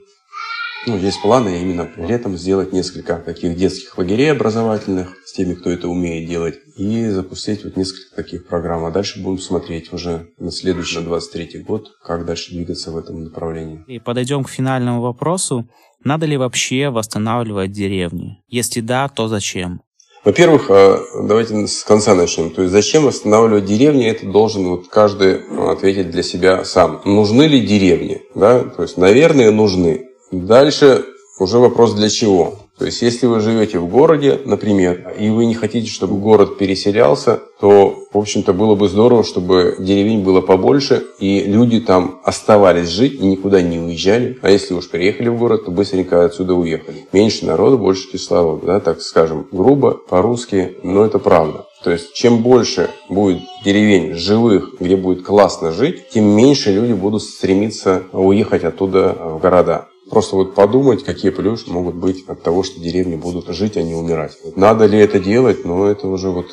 Ну, 0.88 0.98
есть 0.98 1.22
планы 1.22 1.62
именно 1.62 1.90
летом 1.98 2.38
сделать 2.38 2.72
несколько 2.72 3.18
таких 3.18 3.58
детских 3.58 3.98
лагерей 3.98 4.32
образовательных 4.32 5.18
с 5.26 5.34
теми, 5.34 5.54
кто 5.54 5.70
это 5.70 5.90
умеет 5.90 6.30
делать, 6.30 6.56
и 6.78 7.10
запустить 7.10 7.66
вот 7.66 7.76
несколько 7.76 8.16
таких 8.16 8.48
программ. 8.48 8.86
А 8.86 8.92
дальше 8.92 9.22
будем 9.22 9.40
смотреть 9.40 9.92
уже 9.92 10.30
на 10.40 10.50
следующий, 10.50 11.00
на 11.00 11.06
23 11.06 11.60
год, 11.64 11.90
как 12.02 12.26
дальше 12.26 12.54
двигаться 12.54 12.92
в 12.92 12.98
этом 12.98 13.26
направлении. 13.26 13.84
И 13.88 14.00
подойдем 14.00 14.46
к 14.46 14.50
финальному 14.50 15.02
вопросу. 15.02 15.68
Надо 16.08 16.26
ли 16.26 16.38
вообще 16.38 16.90
восстанавливать 16.90 17.74
деревни? 17.74 18.38
Если 18.48 18.80
да, 18.80 19.10
то 19.10 19.28
зачем? 19.28 19.82
Во-первых, 20.24 20.68
э, 20.70 21.00
давайте 21.24 21.68
с 21.68 21.84
конца 21.84 22.16
начнем. 22.16 22.50
То 22.50 22.62
есть 22.62 22.72
зачем 22.72 23.04
восстанавливать 23.04 23.66
деревни, 23.66 24.06
это 24.08 24.26
должен 24.26 24.70
вот 24.70 24.88
каждый 24.88 25.42
ответить 25.70 26.10
для 26.10 26.24
себя 26.24 26.64
сам. 26.64 27.02
Нужны 27.04 27.44
ли 27.44 27.60
деревни? 27.60 28.22
Да? 28.36 28.64
То 28.64 28.84
есть, 28.84 28.96
наверное, 28.96 29.52
нужны. 29.52 30.08
Дальше 30.32 31.04
уже 31.42 31.58
вопрос 31.58 31.94
для 31.94 32.10
чего. 32.10 32.58
То 32.78 32.86
есть, 32.86 33.02
если 33.02 33.26
вы 33.26 33.40
живете 33.40 33.80
в 33.80 33.88
городе, 33.88 34.40
например, 34.46 35.14
и 35.20 35.30
вы 35.30 35.46
не 35.46 35.56
хотите, 35.56 35.90
чтобы 35.90 36.18
город 36.18 36.60
переселялся, 36.60 37.40
то, 37.60 38.04
в 38.14 38.18
общем-то, 38.18 38.54
было 38.54 38.76
бы 38.76 38.88
здорово, 38.88 39.24
чтобы 39.24 39.78
деревень 39.80 40.24
было 40.24 40.42
побольше, 40.42 41.04
и 41.20 41.42
люди 41.42 41.80
там 41.80 42.20
оставались 42.24 42.90
жить 42.90 43.16
и 43.16 43.26
никуда 43.26 43.64
не 43.64 43.80
уезжали. 43.80 44.38
А 44.44 44.52
если 44.52 44.76
уж 44.76 44.90
приехали 44.90 45.30
в 45.30 45.40
город, 45.40 45.66
то 45.66 45.72
быстренько 45.72 46.24
отсюда 46.24 46.54
уехали. 46.54 47.08
Меньше 47.14 47.48
народу, 47.48 47.80
больше 47.80 48.12
кислорода, 48.12 48.66
да, 48.68 48.80
так 48.80 49.02
скажем, 49.02 49.48
грубо, 49.52 49.98
по-русски, 50.08 50.78
но 50.84 51.04
это 51.04 51.18
правда. 51.18 51.66
То 51.84 51.92
есть, 51.92 52.14
чем 52.14 52.44
больше 52.44 52.90
будет 53.10 53.42
деревень 53.66 54.14
живых, 54.14 54.76
где 54.80 54.96
будет 54.96 55.24
классно 55.24 55.72
жить, 55.72 56.10
тем 56.10 56.26
меньше 56.26 56.72
люди 56.72 56.94
будут 56.94 57.24
стремиться 57.24 58.04
уехать 58.14 58.64
оттуда 58.64 59.16
в 59.20 59.40
города. 59.40 59.88
Просто 60.10 60.36
вот 60.36 60.56
подумать, 60.56 61.04
какие 61.04 61.32
плюсы 61.32 61.70
могут 61.70 61.96
быть 61.96 62.24
от 62.28 62.42
того, 62.42 62.64
что 62.64 62.80
деревни 62.80 63.16
будут 63.16 63.48
жить, 63.50 63.78
а 63.78 63.84
не 63.84 63.94
умирать. 63.94 64.38
Надо 64.56 64.86
ли 64.86 64.98
это 65.00 65.20
делать? 65.20 65.66
Но 65.66 65.88
это 65.88 66.08
уже 66.08 66.30
вот 66.30 66.48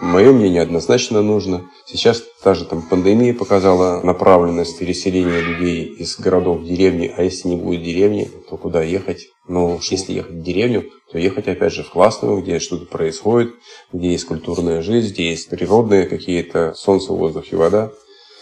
Мое 0.00 0.32
мнение 0.32 0.62
однозначно 0.62 1.22
нужно. 1.22 1.68
Сейчас 1.84 2.22
та 2.44 2.54
же 2.54 2.64
там 2.64 2.82
пандемия 2.82 3.34
показала 3.34 4.00
направленность 4.00 4.78
переселения 4.78 5.40
людей 5.40 5.84
из 5.86 6.16
городов 6.20 6.60
в 6.60 6.64
деревни, 6.64 7.12
а 7.16 7.24
если 7.24 7.48
не 7.48 7.56
будет 7.56 7.82
деревни, 7.82 8.30
то 8.48 8.56
куда 8.56 8.80
ехать? 8.82 9.26
Но 9.48 9.80
если 9.82 10.12
ехать 10.12 10.36
в 10.36 10.42
деревню, 10.42 10.84
то 11.10 11.18
ехать 11.18 11.48
опять 11.48 11.72
же 11.72 11.82
в 11.82 11.90
классную, 11.90 12.40
где 12.40 12.60
что-то 12.60 12.86
происходит, 12.86 13.54
где 13.92 14.12
есть 14.12 14.26
культурная 14.26 14.82
жизнь, 14.82 15.12
где 15.12 15.30
есть 15.30 15.50
природные 15.50 16.06
какие-то 16.06 16.74
солнце, 16.74 17.12
воздух 17.12 17.52
и 17.52 17.56
вода, 17.56 17.90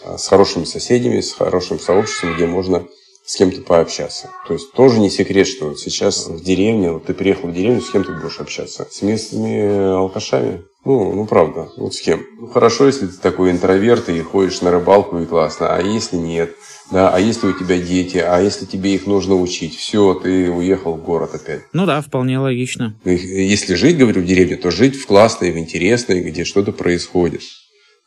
а 0.05 0.19
с 0.19 0.27
хорошими 0.27 0.65
соседями, 0.65 1.21
с 1.21 1.33
хорошим 1.33 1.79
сообществом, 1.79 2.35
где 2.35 2.45
можно 2.45 2.85
с 3.27 3.35
кем-то 3.35 3.61
пообщаться. 3.61 4.31
То 4.47 4.53
есть 4.53 4.71
тоже 4.71 4.99
не 4.99 5.09
секрет, 5.09 5.47
что 5.47 5.75
сейчас 5.75 6.27
в 6.27 6.41
деревне, 6.41 6.93
вот 6.93 7.05
ты 7.05 7.13
приехал 7.13 7.49
в 7.49 7.53
деревню, 7.53 7.81
с 7.81 7.91
кем 7.91 8.05
ты 8.05 8.13
будешь 8.13 8.39
общаться? 8.39 8.87
С 8.89 9.01
местными 9.01 9.95
алкашами? 9.95 10.63
Ну, 10.85 11.11
ну 11.13 11.25
правда, 11.25 11.67
вот 11.75 11.93
с 11.93 11.99
кем? 11.99 12.25
Ну 12.39 12.47
хорошо, 12.47 12.85
если 12.85 13.07
ты 13.07 13.17
такой 13.17 13.51
интроверт 13.51 14.07
и 14.07 14.21
ходишь 14.21 14.61
на 14.61 14.71
рыбалку 14.71 15.19
и 15.19 15.25
классно, 15.25 15.75
а 15.75 15.81
если 15.81 16.15
нет? 16.15 16.55
Да, 16.89 17.13
а 17.13 17.19
если 17.19 17.47
у 17.47 17.51
тебя 17.51 17.77
дети, 17.77 18.17
а 18.17 18.39
если 18.39 18.63
тебе 18.63 18.95
их 18.95 19.05
нужно 19.05 19.35
учить, 19.35 19.75
все, 19.75 20.13
ты 20.13 20.49
уехал 20.49 20.93
в 20.93 21.03
город 21.03 21.35
опять. 21.35 21.63
Ну 21.73 21.85
да, 21.85 21.99
вполне 21.99 22.39
логично. 22.39 22.95
Если 23.03 23.75
жить, 23.75 23.97
говорю, 23.97 24.21
в 24.21 24.25
деревне, 24.25 24.55
то 24.55 24.71
жить 24.71 24.95
в 24.95 25.05
классной, 25.05 25.51
в 25.51 25.57
интересной, 25.57 26.21
где 26.21 26.45
что-то 26.45 26.71
происходит 26.71 27.41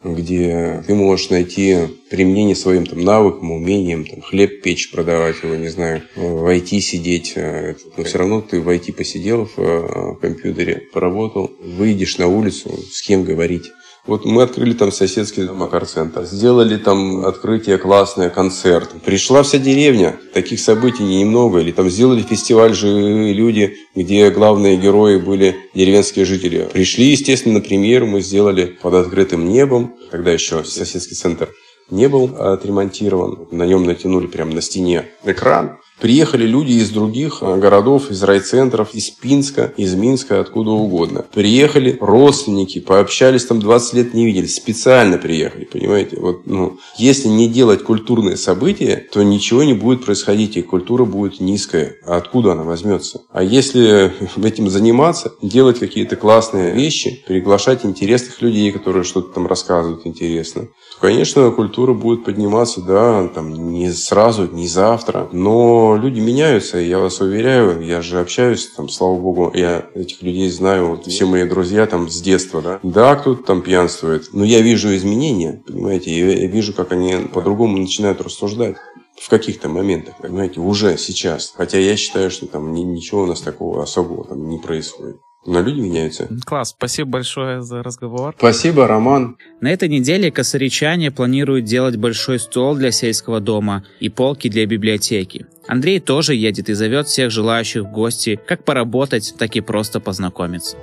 где 0.02 0.82
ты 0.86 0.94
можешь 0.94 1.28
найти 1.28 1.76
применение 2.08 2.56
своим 2.56 2.86
там, 2.86 3.02
навыкам, 3.02 3.52
умениям, 3.52 4.06
там, 4.06 4.22
хлеб 4.22 4.62
печь, 4.62 4.90
продавать 4.90 5.36
его, 5.42 5.54
не 5.56 5.68
знаю, 5.68 6.02
в 6.16 6.46
IT 6.46 6.80
сидеть. 6.80 7.34
Э, 7.36 7.74
но 7.96 8.04
все 8.04 8.18
равно 8.18 8.40
ты 8.40 8.60
в 8.60 8.68
IT 8.68 8.94
посидел 8.94 9.48
в 9.54 9.58
э, 9.58 10.14
компьютере, 10.20 10.82
поработал, 10.92 11.50
выйдешь 11.60 12.16
на 12.18 12.28
улицу, 12.28 12.70
с 12.90 13.02
кем 13.02 13.24
говорить. 13.24 13.70
Вот 14.06 14.24
мы 14.24 14.42
открыли 14.42 14.72
там 14.72 14.92
соседский 14.92 15.48
Макар-центр, 15.48 16.24
сделали 16.24 16.76
там 16.76 17.26
открытие 17.26 17.76
классное, 17.76 18.30
концерт. 18.30 18.90
Пришла 19.04 19.42
вся 19.42 19.58
деревня, 19.58 20.18
таких 20.32 20.60
событий 20.60 21.02
немного. 21.02 21.58
Или 21.60 21.70
там 21.70 21.90
сделали 21.90 22.22
фестиваль 22.22 22.74
«Живые 22.74 23.32
люди», 23.34 23.76
где 23.94 24.30
главные 24.30 24.76
герои 24.76 25.18
были 25.18 25.56
деревенские 25.74 26.24
жители. 26.24 26.68
Пришли, 26.72 27.06
естественно, 27.06 27.54
на 27.54 27.60
премьеру 27.60 28.06
мы 28.06 28.20
сделали 28.22 28.76
под 28.80 28.94
открытым 28.94 29.48
небом. 29.48 29.94
Тогда 30.10 30.32
еще 30.32 30.64
соседский 30.64 31.16
центр 31.16 31.50
не 31.90 32.08
был 32.08 32.30
отремонтирован. 32.38 33.48
На 33.50 33.66
нем 33.66 33.84
натянули 33.84 34.26
прямо 34.26 34.52
на 34.54 34.62
стене 34.62 35.06
экран. 35.24 35.78
Приехали 36.00 36.46
люди 36.46 36.72
из 36.72 36.90
других 36.90 37.38
э, 37.42 37.56
городов, 37.58 38.10
из 38.10 38.22
райцентров, 38.22 38.94
из 38.94 39.10
Пинска, 39.10 39.72
из 39.76 39.94
Минска, 39.94 40.40
откуда 40.40 40.70
угодно. 40.70 41.26
Приехали 41.34 41.98
родственники, 42.00 42.80
пообщались 42.80 43.44
там 43.44 43.60
20 43.60 43.94
лет 43.94 44.14
не 44.14 44.24
видели, 44.24 44.46
специально 44.46 45.18
приехали, 45.18 45.64
понимаете? 45.64 46.16
Вот, 46.18 46.46
ну, 46.46 46.78
если 46.96 47.28
не 47.28 47.48
делать 47.48 47.82
культурные 47.82 48.38
события, 48.38 49.06
то 49.12 49.22
ничего 49.22 49.62
не 49.62 49.74
будет 49.74 50.04
происходить, 50.04 50.56
и 50.56 50.62
культура 50.62 51.04
будет 51.04 51.38
низкая. 51.40 51.96
А 52.06 52.16
откуда 52.16 52.52
она 52.52 52.62
возьмется? 52.62 53.22
А 53.30 53.42
если 53.42 54.12
этим 54.42 54.70
заниматься, 54.70 55.34
делать 55.42 55.78
какие-то 55.78 56.16
классные 56.16 56.72
вещи, 56.72 57.22
приглашать 57.26 57.84
интересных 57.84 58.40
людей, 58.40 58.72
которые 58.72 59.04
что-то 59.04 59.34
там 59.34 59.46
рассказывают 59.46 60.06
интересно, 60.06 60.68
конечно, 61.00 61.50
культура 61.50 61.92
будет 61.94 62.24
подниматься, 62.24 62.80
да, 62.82 63.28
там 63.28 63.72
не 63.72 63.90
сразу, 63.90 64.46
не 64.46 64.68
завтра, 64.68 65.28
но 65.32 65.96
люди 66.00 66.20
меняются, 66.20 66.78
я 66.78 66.98
вас 66.98 67.20
уверяю, 67.20 67.80
я 67.84 68.02
же 68.02 68.20
общаюсь, 68.20 68.68
там, 68.68 68.88
слава 68.88 69.16
богу, 69.16 69.50
я 69.54 69.86
этих 69.94 70.22
людей 70.22 70.50
знаю, 70.50 70.88
вот 70.88 71.06
все 71.06 71.26
мои 71.26 71.44
друзья 71.44 71.86
там 71.86 72.08
с 72.08 72.20
детства, 72.20 72.62
да. 72.62 72.80
Да, 72.82 73.16
кто-то 73.16 73.42
там 73.42 73.62
пьянствует, 73.62 74.28
но 74.32 74.44
я 74.44 74.60
вижу 74.60 74.94
изменения, 74.94 75.62
понимаете, 75.66 76.16
я, 76.16 76.46
вижу, 76.46 76.72
как 76.72 76.92
они 76.92 77.16
по-другому 77.32 77.78
начинают 77.78 78.20
рассуждать 78.20 78.76
в 79.20 79.28
каких-то 79.28 79.68
моментах, 79.68 80.16
понимаете, 80.16 80.60
уже 80.60 80.96
сейчас. 80.96 81.52
Хотя 81.54 81.78
я 81.78 81.96
считаю, 81.96 82.30
что 82.30 82.46
там 82.46 82.72
ничего 82.72 83.22
у 83.22 83.26
нас 83.26 83.42
такого 83.42 83.82
особого 83.82 84.24
там 84.24 84.48
не 84.48 84.58
происходит. 84.58 85.20
Но 85.46 85.62
люди 85.62 85.80
меняются. 85.80 86.28
Класс, 86.44 86.70
спасибо 86.70 87.10
большое 87.10 87.62
за 87.62 87.82
разговор. 87.82 88.34
Спасибо, 88.36 88.86
Роман. 88.86 89.38
На 89.60 89.72
этой 89.72 89.88
неделе 89.88 90.30
косаричане 90.30 91.10
планируют 91.10 91.64
делать 91.64 91.96
большой 91.96 92.38
стол 92.38 92.76
для 92.76 92.90
сельского 92.90 93.40
дома 93.40 93.84
и 94.00 94.10
полки 94.10 94.48
для 94.48 94.66
библиотеки. 94.66 95.46
Андрей 95.66 95.98
тоже 96.00 96.34
едет 96.34 96.68
и 96.68 96.74
зовет 96.74 97.06
всех 97.06 97.30
желающих 97.30 97.84
в 97.84 97.90
гости 97.90 98.38
как 98.46 98.64
поработать, 98.64 99.34
так 99.38 99.56
и 99.56 99.60
просто 99.60 99.98
познакомиться. 99.98 100.76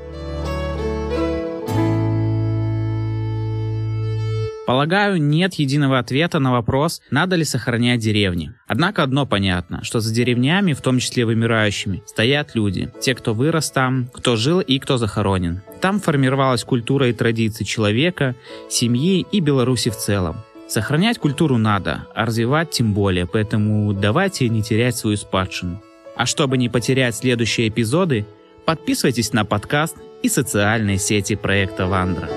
Полагаю, 4.68 5.22
нет 5.22 5.53
единого 5.53 5.97
ответа 5.97 6.39
на 6.39 6.51
вопрос, 6.51 7.01
надо 7.09 7.38
ли 7.38 7.45
сохранять 7.45 8.01
деревни. 8.01 8.51
Однако 8.68 9.01
одно 9.01 9.26
понятно, 9.26 9.82
что 9.86 10.01
за 10.01 10.13
деревнями, 10.13 10.74
в 10.74 10.82
том 10.82 10.99
числе 10.99 11.26
вымирающими, 11.26 12.03
стоят 12.05 12.53
люди. 12.53 12.91
Те, 12.99 13.15
кто 13.15 13.34
вырос 13.34 13.72
там, 13.72 14.09
кто 14.13 14.36
жил 14.36 14.59
и 14.59 14.78
кто 14.80 14.97
захоронен. 14.97 15.61
Там 15.80 16.01
формировалась 16.01 16.65
культура 16.65 17.07
и 17.07 17.13
традиции 17.13 17.63
человека, 17.63 18.36
семьи 18.70 19.26
и 19.32 19.39
Беларуси 19.39 19.89
в 19.89 19.95
целом. 19.95 20.36
Сохранять 20.68 21.18
культуру 21.18 21.57
надо, 21.57 22.05
а 22.13 22.26
развивать 22.26 22.72
тем 22.72 22.93
более, 22.93 23.26
поэтому 23.26 23.93
давайте 23.93 24.49
не 24.49 24.61
терять 24.61 24.97
свою 24.97 25.15
спадщину. 25.15 25.82
А 26.18 26.26
чтобы 26.26 26.57
не 26.57 26.68
потерять 26.68 27.15
следующие 27.15 27.70
эпизоды, 27.70 28.26
подписывайтесь 28.65 29.32
на 29.32 29.45
подкаст 29.45 29.95
и 30.24 30.28
социальные 30.28 30.97
сети 30.97 31.38
проекта 31.38 31.88
Вандра. 31.88 32.28